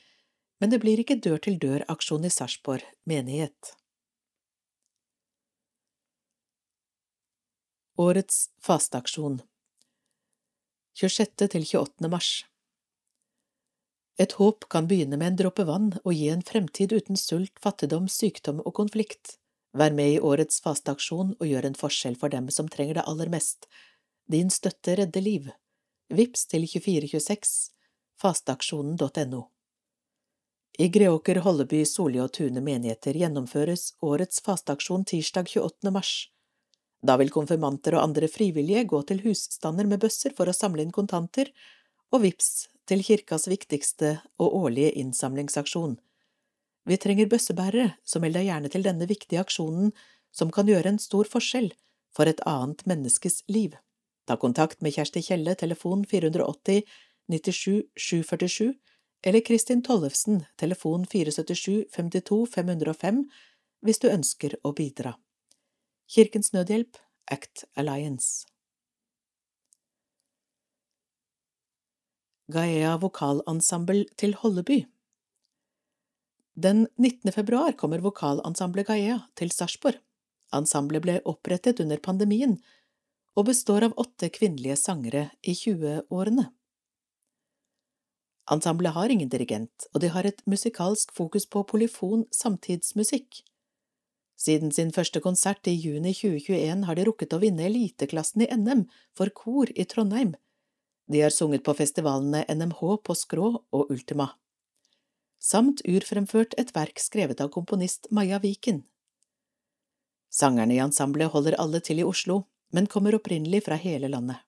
[0.59, 3.75] men det blir ikke dør-til-dør-aksjon i Sarpsborg menighet.
[8.01, 9.41] Årets fasteaksjon
[10.99, 11.47] 26.
[11.47, 12.09] til 28.
[12.09, 12.31] mars
[14.21, 18.09] et håp kan begynne med en dråpe vann og gi en fremtid uten sult, fattigdom,
[18.11, 19.37] sykdom og konflikt.
[19.73, 23.31] Vær med i årets fasteaksjon og gjør en forskjell for dem som trenger det aller
[23.33, 23.65] mest.
[24.29, 25.47] Din støtte redder liv.
[26.11, 27.71] Vips til 2426
[28.21, 29.41] fasteaksjonen.no
[30.77, 35.95] I Greåker, Holleby, Solli og Tune menigheter gjennomføres årets fasteaksjon tirsdag 28.
[35.95, 36.13] mars.
[37.01, 40.93] Da vil konfirmanter og andre frivillige gå til husstander med bøsser for å samle inn
[40.93, 41.49] kontanter,
[42.13, 45.95] og vips til kirkas viktigste og årlige innsamlingsaksjon.
[46.85, 49.93] Vi trenger bøssebærere, så meld deg gjerne til denne viktige aksjonen
[50.33, 51.71] som kan gjøre en stor forskjell
[52.15, 53.77] for et annet menneskes liv.
[54.27, 56.83] Ta kontakt med Kjersti Kjelle, telefon 480
[57.31, 58.73] 97 747,
[59.23, 63.25] eller Kristin Tollefsen, telefon 477 52 505,
[63.85, 65.15] hvis du ønsker å bidra.
[66.11, 66.97] Kirkens Nødhjelp,
[67.31, 68.43] Act Alliance.
[72.51, 74.81] Gaea vokalensemble til Holleby.
[76.59, 77.31] Den 19.
[77.31, 80.01] februar kommer vokalensemblet Gaea til Sarpsborg.
[80.51, 82.57] Ensemblet ble opprettet under pandemien,
[83.39, 86.49] og består av åtte kvinnelige sangere i 20-årene.
[88.51, 93.45] Ensemblet har ingen dirigent, og de har et musikalsk fokus på polyfon samtidsmusikk.
[94.41, 98.87] Siden sin første konsert i juni 2021 har de rukket å vinne eliteklassen i NM
[99.17, 100.33] for kor i Trondheim.
[101.11, 104.31] De har sunget på festivalene NMH på Skrå og Ultima.
[105.41, 108.81] Samt urfremført et verk skrevet av komponist Maja Viken.
[110.31, 114.39] Sangerne i ensemblet holder alle til i Oslo, men kommer opprinnelig fra hele landet.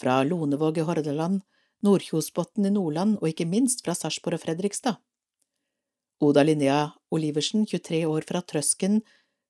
[0.00, 1.44] Fra Lonevåg i Hordaland,
[1.86, 4.98] Nordkjosbotn i Nordland og ikke minst fra Sarpsborg og Fredrikstad.
[6.20, 9.00] Oda Linnea Oliversen, 23 år fra Trøsken,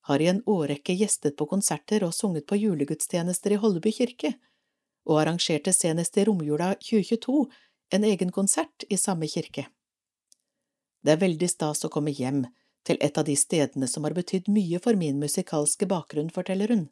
[0.04, 4.34] har i en årrekke gjestet på konserter og sunget på julegudstjenester i Holleby kirke,
[5.08, 7.46] og arrangerte senest i romjula 2022
[7.96, 9.66] en egen konsert i samme kirke.
[11.04, 12.44] Det er veldig stas å komme hjem
[12.84, 16.86] til et av de stedene som har betydd mye for min musikalske bakgrunn, forteller hun.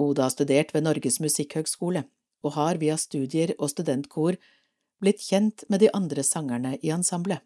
[0.00, 2.04] Oda har studert ved Norges musikkhøgskole
[2.42, 4.38] og har via studier og studentkor
[5.02, 7.44] blitt kjent med de andre sangerne i ensemblet.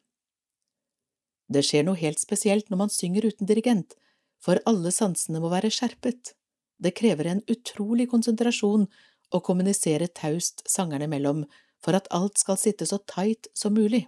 [1.53, 3.95] Det skjer noe helt spesielt når man synger uten dirigent,
[4.43, 6.35] for alle sansene må være skjerpet.
[6.83, 8.87] Det krever en utrolig konsentrasjon
[9.35, 11.45] å kommunisere taust sangerne imellom
[11.83, 14.07] for at alt skal sitte så tight som mulig.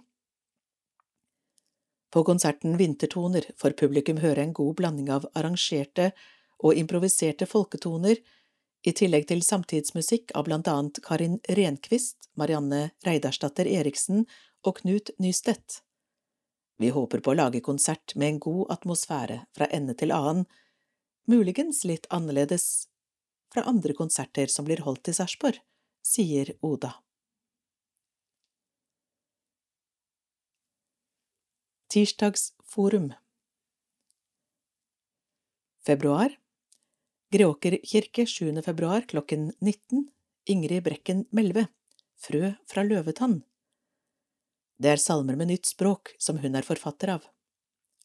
[2.09, 6.11] På konserten Vintertoner får publikum høre en god blanding av arrangerte
[6.59, 8.17] og improviserte folketoner,
[8.87, 14.23] i tillegg til samtidsmusikk av blant annet Karin Renkvist, Marianne Reidarsdatter Eriksen
[14.63, 15.81] og Knut Nystedt.
[16.79, 20.45] Vi håper på å lage konsert med en god atmosfære fra ende til annen,
[21.27, 22.87] muligens litt annerledes
[23.51, 25.59] fra andre konserter som blir holdt i Sarpsborg,
[25.99, 26.93] sier Oda.
[31.91, 33.11] Tirsdagsforum
[35.83, 36.37] Februar
[37.33, 38.61] Greåker kirke 7.
[38.63, 40.07] februar klokken 19
[40.53, 41.65] Ingrid Brekken Melve
[42.21, 43.39] Frø fra løvetann
[44.79, 47.25] Det er salmer med nytt språk som hun er forfatter av.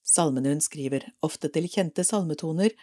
[0.05, 2.75] Salmene hun skriver, ofte til kjente salmetoner,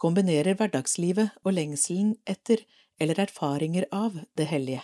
[0.00, 2.64] kombinerer hverdagslivet og lengselen etter
[2.98, 4.82] eller erfaringer av det hellige.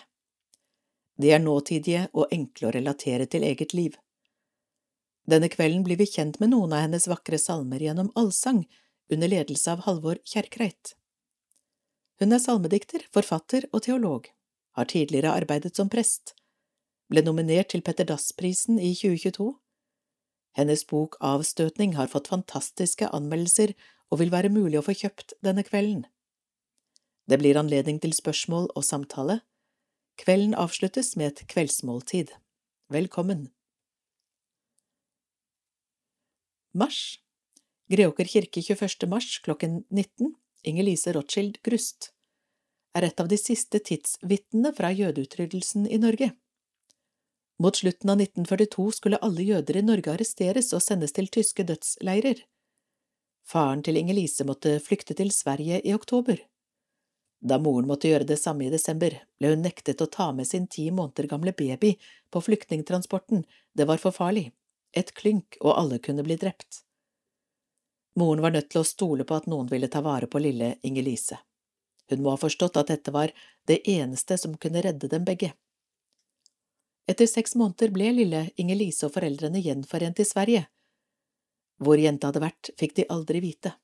[1.16, 3.96] De er nåtidige og enkle å relatere til eget liv.
[5.30, 8.64] Denne kvelden blir vi kjent med noen av hennes vakre salmer gjennom allsang,
[9.12, 10.94] under ledelse av Halvor Kjerkreit.
[12.20, 14.28] Hun er salmedikter, forfatter og teolog,
[14.76, 16.34] har tidligere arbeidet som prest,
[17.12, 19.52] ble nominert til Petter Dass-prisen i 2022.
[20.58, 23.74] Hennes bok Avstøtning har fått fantastiske anmeldelser
[24.10, 26.04] og vil være mulig å få kjøpt denne kvelden.
[27.26, 29.40] Det blir anledning til spørsmål og samtale.
[30.20, 32.30] Kvelden avsluttes med et kveldsmåltid.
[32.92, 33.48] Velkommen.
[36.74, 37.18] Mars
[37.90, 39.04] Greåker kirke 21.
[39.12, 40.32] mars klokken 19,
[40.64, 42.14] Inger-Lise Rothschild Grust,
[42.96, 46.30] er et av de siste tidsvitnene fra jødeutryddelsen i Norge.
[47.62, 52.42] Mot slutten av 1942 skulle alle jøder i Norge arresteres og sendes til tyske dødsleirer.
[53.46, 56.40] Faren til Inger-Lise måtte flykte til Sverige i oktober.
[57.44, 60.66] Da moren måtte gjøre det samme i desember, ble hun nektet å ta med sin
[60.66, 61.92] ti måneder gamle baby
[62.32, 63.44] på flyktningtransporten,
[63.76, 64.48] det var for farlig,
[64.96, 66.80] et klynk og alle kunne bli drept.
[68.16, 71.36] Moren var nødt til å stole på at noen ville ta vare på lille Inger-Lise.
[72.10, 73.32] Hun må ha forstått at dette var
[73.68, 75.52] det eneste som kunne redde dem begge.
[77.10, 80.66] Etter seks måneder ble lille Inger-Lise og foreldrene gjenforent i Sverige.
[81.82, 83.74] Hvor jenta hadde vært, fikk de aldri vite,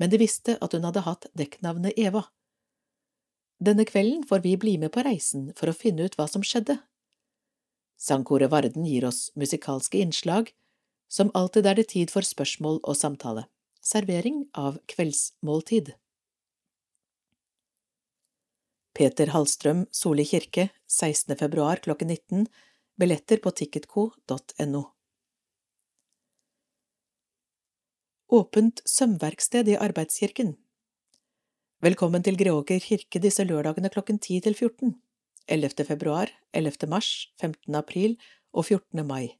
[0.00, 2.24] men de visste at hun hadde hatt dekknavnet Eva.
[3.60, 6.78] Denne kvelden får vi bli med på reisen for å finne ut hva som skjedde.
[8.00, 10.54] Sangkoret Varden gir oss musikalske innslag,
[11.12, 13.44] som alltid er det tid for spørsmål og samtale.
[13.84, 15.92] Servering av kveldsmåltid.
[19.00, 21.32] Peter Hallstrøm, Soli kirke, 16.
[21.40, 22.42] februar klokken 19,
[23.00, 24.82] billetter på ticketco.no.
[28.28, 30.52] Åpent sømverksted i Arbeidskirken
[31.80, 34.92] Velkommen til Greåker kirke disse lørdagene klokken 10 til 14,
[35.48, 35.88] 11.
[35.88, 36.84] februar, 11.
[36.92, 37.72] mars, 15.
[37.80, 38.18] april
[38.52, 39.00] og 14.
[39.00, 39.30] mai.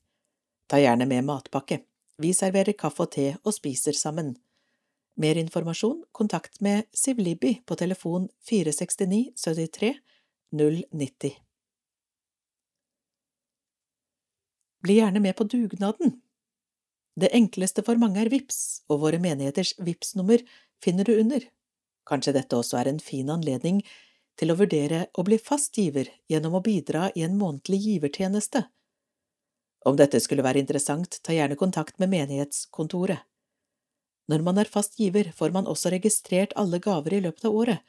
[0.72, 1.82] Ta gjerne med matpakke.
[2.16, 4.38] Vi serverer kaffe og te og spiser sammen.
[5.20, 9.94] Mer informasjon, kontakt med Siv Libby på telefon 469 73
[10.52, 11.34] 090.
[14.82, 16.16] Bli gjerne med på dugnaden.
[17.20, 20.40] Det enkleste for mange er VIPS, og våre menigheters VIPS-nummer
[20.80, 21.44] finner du under.
[22.08, 23.82] Kanskje dette også er en fin anledning
[24.40, 28.64] til å vurdere å bli fast giver gjennom å bidra i en månedlig givertjeneste
[29.88, 33.24] om dette skulle være interessant, ta gjerne kontakt med menighetskontoret.
[34.28, 37.80] Når man er fast giver, får man også registrert alle gaver i løpet av året,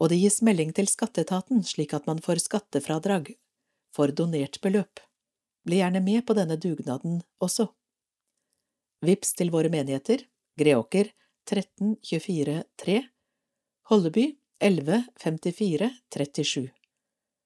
[0.00, 3.32] og det gis melding til skatteetaten slik at man får skattefradrag
[3.96, 5.00] for donert beløp.
[5.66, 7.68] Bli gjerne med på denne dugnaden også.
[9.04, 10.24] Vips til våre menigheter
[10.56, 11.10] Greåker
[11.46, 13.00] 13 24 3
[13.90, 14.26] Holleby
[14.60, 16.70] 11 54 37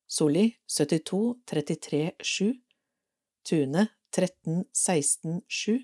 [0.07, 2.55] Soli 72 33 7
[3.51, 5.81] Tune 13 16 7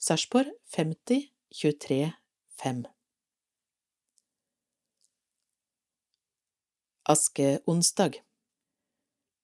[0.00, 2.12] Sarpsborg 50 23
[2.62, 2.84] 5
[7.02, 8.14] Askeonsdag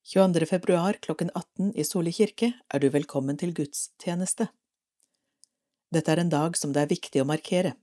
[0.05, 0.47] 22.
[0.47, 4.47] februar klokken 18 i Soli kirke er du velkommen til gudstjeneste.
[5.91, 7.75] Dette er en dag som det er viktig å markere.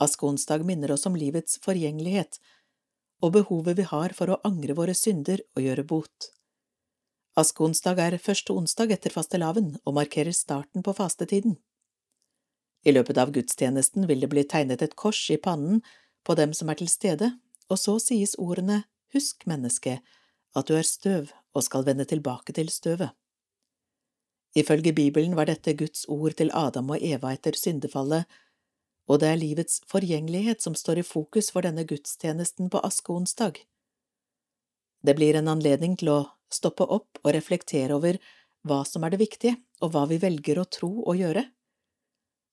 [0.00, 2.40] Askeonsdag minner oss om livets forgjengelighet
[3.20, 6.32] og behovet vi har for å angre våre synder og gjøre bot.
[7.36, 11.60] Askeonsdag er første onsdag etter fastelavn og markerer starten på fastetiden.
[12.86, 15.82] I løpet av gudstjenesten vil det bli tegnet et kors i pannen
[16.26, 17.32] på dem som er til stede,
[17.66, 18.84] og så sies ordene
[19.14, 20.00] Husk, menneske,
[20.56, 23.14] at du er støv og skal vende tilbake til støvet.
[24.56, 28.24] Ifølge Bibelen var dette Guds ord til Adam og Eva etter syndefallet,
[29.06, 33.60] og det er livets forgjengelighet som står i fokus for denne gudstjenesten på askeonsdag.
[35.06, 36.20] Det blir en anledning til å
[36.52, 38.18] stoppe opp og reflektere over
[38.66, 39.54] hva som er det viktige,
[39.84, 41.44] og hva vi velger å tro og gjøre.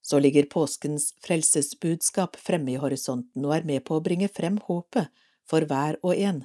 [0.03, 5.07] Så ligger påskens frelsesbudskap fremme i horisonten og er med på å bringe frem håpet
[5.47, 6.43] for hver og en.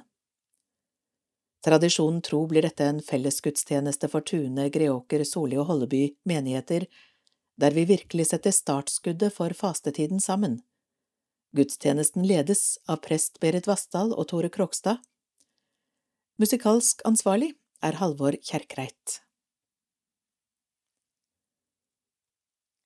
[1.65, 6.87] Tradisjonen tro blir dette en fellesgudstjeneste for Tune, Greåker, Soli og Holleby menigheter,
[7.59, 10.61] der vi virkelig setter startskuddet for fastetiden sammen.
[11.51, 15.01] Gudstjenesten ledes av prest Berit Vassdal og Tore Krokstad.
[16.39, 19.19] Musikalsk ansvarlig er Halvor Kjerkreit.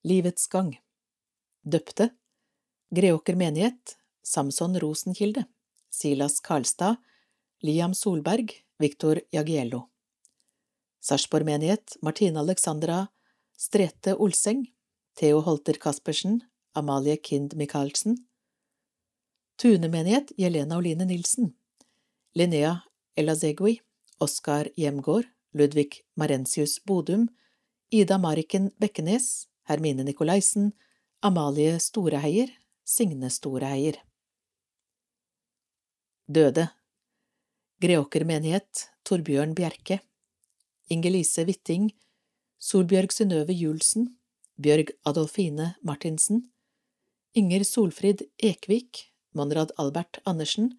[0.03, 0.75] Livets gang.
[1.63, 2.09] Døpte.
[2.95, 3.97] Greåker menighet.
[4.23, 5.45] Samson Rosenkilde.
[5.89, 6.95] Silas Karlstad.
[7.61, 8.51] Liam Solberg.
[8.79, 9.87] Viktor Jagiello.
[11.01, 11.97] Sarpsborg menighet.
[12.01, 13.07] Martine Alexandra.
[13.57, 14.65] Strete Olseng,
[15.15, 16.41] Theo Holter Caspersen,
[16.73, 18.17] Amalie Kind Michaelsen.
[19.55, 20.31] Tune menighet.
[20.37, 21.53] Jelena Oline Nilsen.
[22.35, 22.81] Linnea
[23.15, 23.79] Elazegui,
[24.19, 27.29] Oskar Hjemgård, Ludvig Marensius Bodum,
[27.91, 30.71] Ida Mariken Bekkenes, Hermine Nikolaisen,
[31.21, 32.49] Amalie Storeheier,
[32.83, 33.99] Signe Storeheier.
[36.27, 36.69] Døde
[37.83, 39.99] Greåker menighet, Torbjørn Bjerke,
[40.91, 41.89] Inger-Lise Hvitting,
[42.59, 44.13] Solbjørg Synnøve Julsen,
[44.55, 46.45] Bjørg Adolfine Martinsen,
[47.33, 50.77] Inger Solfrid Ekvik, Monrad Albert Andersen,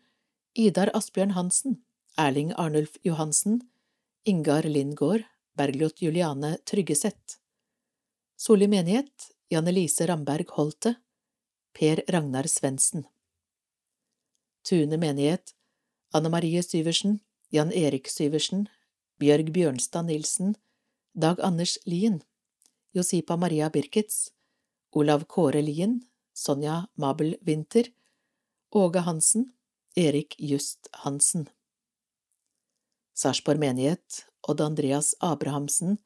[0.55, 1.81] Idar Asbjørn Hansen,
[2.17, 3.63] Erling Arnulf Johansen,
[4.25, 5.25] Ingar Lindgård,
[5.57, 7.44] Bergljot Juliane Tryggeseth.
[8.37, 10.95] Soli menighet, Janne Lise Ramberg Holte,
[11.73, 13.07] Per Ragnar Svendsen.
[14.63, 15.55] Tune menighet,
[16.13, 17.21] Anne Marie Syversen,
[17.51, 18.69] Jan Erik Syversen,
[19.19, 20.57] Bjørg Bjørnstad Nilsen,
[21.13, 22.23] Dag Anders Lien,
[22.93, 24.31] Josipa Maria Birkitz,
[24.91, 26.01] Olav Kåre Lien,
[26.35, 27.87] Sonja Mabel Winther,
[28.71, 29.53] Åge Hansen,
[29.97, 31.49] Erik Just Hansen.
[33.15, 35.99] Sarpsborg menighet, Odd Andreas Abrahamsen,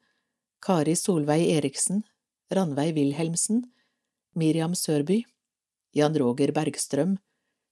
[0.61, 2.03] Kari Solveig Eriksen,
[2.49, 3.63] Ranveig Wilhelmsen,
[4.35, 5.23] Miriam Sørby,
[5.93, 7.17] Jan Roger Bergstrøm,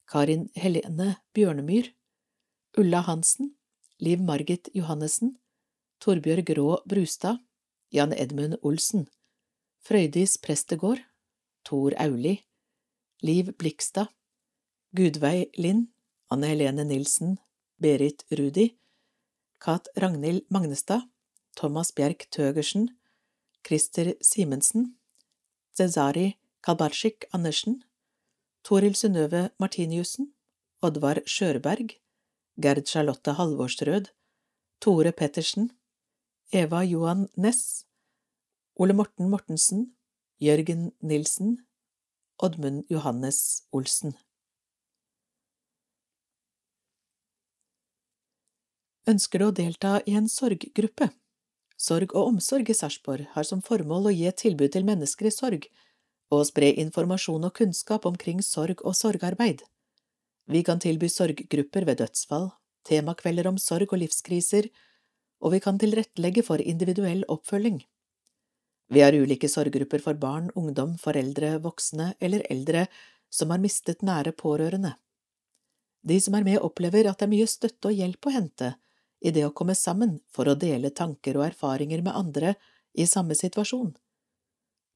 [0.05, 1.89] Karin Helene Bjørnemyr,
[2.77, 3.55] Ulla Hansen,
[3.99, 5.37] Liv Margit Johannessen,
[5.99, 7.39] Torbjørg Rå Brustad,
[7.89, 9.07] Jan Edmund Olsen,
[9.81, 11.01] Frøydis Prestegård,
[11.65, 12.35] Tor Auli,
[13.23, 14.13] Liv Blikstad,
[14.93, 15.87] Gudveig Lind,
[16.29, 17.39] Anne Helene Nilsen,
[17.81, 18.77] Berit Rudi,
[19.59, 21.01] Kat Ragnhild Magnestad,
[21.57, 22.91] Thomas Bjerk Tøgersen,
[23.63, 24.97] Christer Simensen,
[25.73, 27.84] Cezari Kalbarsik Andersen,
[28.63, 30.34] Toril Synnøve Martiniussen,
[30.81, 31.93] Oddvar Skjørberg,
[32.61, 34.09] Gerd Charlotte Halvorsrød,
[34.81, 35.71] Tore Pettersen,
[36.51, 37.85] Eva Johan Næss,
[38.75, 39.95] Ole Morten Mortensen,
[40.41, 41.67] Jørgen Nilsen,
[42.39, 44.13] Oddmund Johannes Olsen.
[49.07, 51.07] Ønsker du å delta i en sorggruppe?
[51.77, 55.33] Sorg og omsorg i Sarpsborg har som formål å gi et tilbud til mennesker i
[55.33, 55.67] sorg
[56.33, 59.61] og spre informasjon og kunnskap omkring sorg og sorgarbeid.
[60.49, 62.49] Vi kan tilby sorggrupper ved dødsfall,
[62.87, 64.67] temakvelder om sorg og livskriser,
[65.43, 67.83] og vi kan tilrettelegge for individuell oppfølging.
[68.89, 72.87] Vi har ulike sorggrupper for barn, ungdom, foreldre, voksne eller eldre
[73.29, 74.95] som har mistet nære pårørende.
[76.07, 78.73] De som er med, opplever at det er mye støtte og hjelp å hente
[79.22, 82.56] i det å komme sammen for å dele tanker og erfaringer med andre
[82.94, 83.95] i samme situasjon.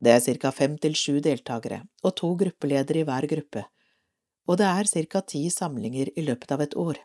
[0.02, 0.52] Det er ca.
[0.52, 3.68] fem til sju deltakere og to gruppeledere i hver gruppe
[4.52, 5.22] og det er ca.
[5.22, 6.98] ti samlinger i løpet av et år.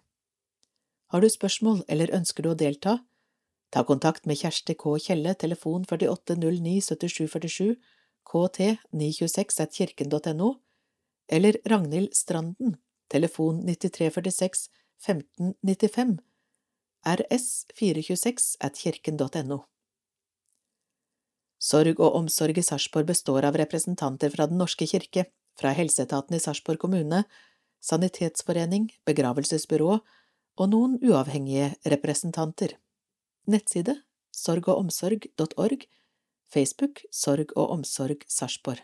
[1.13, 2.99] Har du spørsmål eller ønsker du å delta?
[3.71, 4.97] Ta kontakt med Kjersti K.
[4.99, 7.77] Kjelle, telefon 4809 7747,
[8.27, 8.59] kt
[8.91, 10.57] 926 at kirken.no,
[11.29, 12.77] eller Ragnhild Stranden,
[13.11, 14.69] telefon 9346
[15.07, 16.19] 1595,
[17.07, 18.81] rs 426 at.
[21.57, 25.27] Sorg og omsorg i Sarpsborg består av representanter fra Den norske kirke,
[25.57, 27.23] fra helseetaten i Sarpsborg kommune,
[27.81, 30.01] sanitetsforening, begravelsesbyrå
[30.57, 32.75] og noen uavhengige representanter.
[33.47, 34.01] Nettside
[34.37, 35.87] sorgogomsorg.org,
[36.53, 38.83] Facebook Sorg og omsorg Sarpsborg.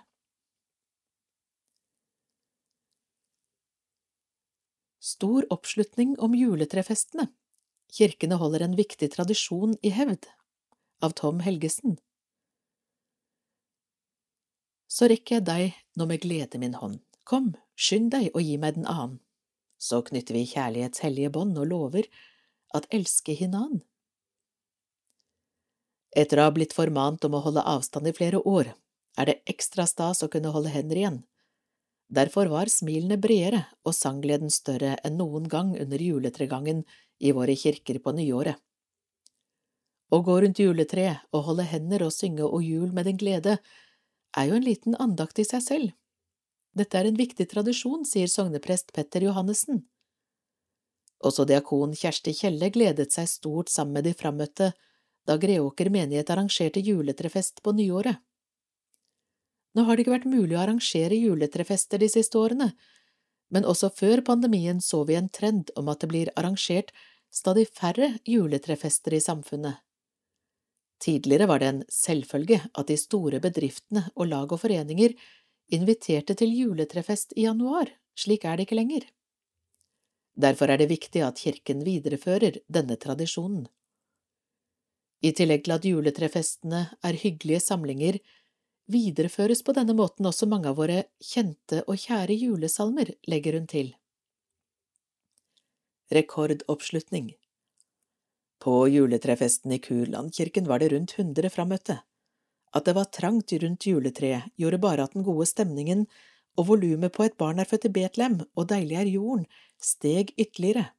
[5.03, 7.27] Stor oppslutning om juletrefestene.
[7.93, 10.31] Kirkene holder en viktig tradisjon i hevd.
[11.03, 11.99] Av Tom Helgesen
[14.93, 16.99] så rekker jeg deg nå med glede min hånd.
[17.25, 19.21] Kom, skynd deg og gi meg den annen.
[19.81, 22.09] Så knytter vi kjærlighets hellige bånd og lover
[22.77, 23.81] at elske hinan.
[26.13, 28.75] Etter å ha blitt formant om å holde avstand i flere år,
[29.17, 31.19] er det ekstra stas å kunne holde hender igjen.
[32.13, 36.85] Derfor var smilene bredere og sanggleden større enn noen gang under juletregangen
[37.23, 38.59] i våre kirker på nyåret.
[40.13, 43.57] Å gå rundt juletreet og holde hender og synge og jul med din glede
[44.37, 45.95] er jo en liten andakt i seg selv.
[46.77, 49.85] Dette er en viktig tradisjon, sier sogneprest Petter Johannessen.
[51.23, 54.73] Også diakon Kjersti Kjelle gledet seg stort sammen med de frammøtte
[55.29, 58.19] da Greåker menighet arrangerte juletrefest på nyåret.
[59.73, 62.73] Nå har det ikke vært mulig å arrangere juletrefester de siste årene,
[63.53, 66.93] men også før pandemien så vi en trend om at det blir arrangert
[67.33, 69.81] stadig færre juletrefester i samfunnet.
[71.03, 75.17] Tidligere var det en selvfølge at de store bedriftene og lag og foreninger
[75.75, 79.07] inviterte til juletrefest i januar, slik er det ikke lenger.
[80.39, 83.67] Derfor er det viktig at kirken viderefører denne tradisjonen.
[85.23, 88.19] I tillegg til at juletrefestene er hyggelige samlinger,
[88.91, 93.93] videreføres på denne måten også mange av våre kjente og kjære julesalmer, legger hun til.
[96.13, 97.33] Rekordoppslutning
[98.63, 101.97] på juletrefesten i Kurlandkirken var det rundt hundre frammøtte.
[102.73, 106.05] At det var trangt rundt juletreet, gjorde bare at den gode stemningen
[106.57, 109.47] og volumet på Et barn er født i Betlehem og Deilig er jorden
[109.83, 110.93] steg ytterligere.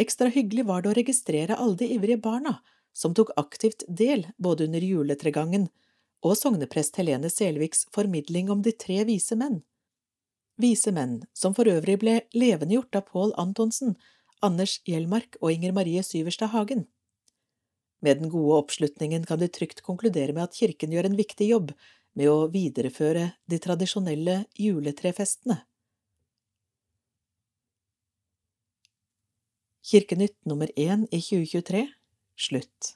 [0.00, 2.56] Ekstra hyggelig var det å registrere alle de ivrige barna
[2.96, 5.68] som tok aktivt del både under juletregangen
[6.24, 9.60] og sogneprest Helene Selviks formidling om de tre vise menn.
[10.60, 13.96] Vise menn, som for øvrig ble levendegjort av Pål Antonsen
[14.44, 16.86] Anders Hjelmark og Inger Marie Syverstad Hagen.
[18.04, 21.72] Med den gode oppslutningen kan de trygt konkludere med at kirken gjør en viktig jobb
[22.14, 25.62] med å videreføre de tradisjonelle juletrefestene.
[29.84, 31.86] Kirkenytt nummer én i 2023
[32.40, 32.94] slutt.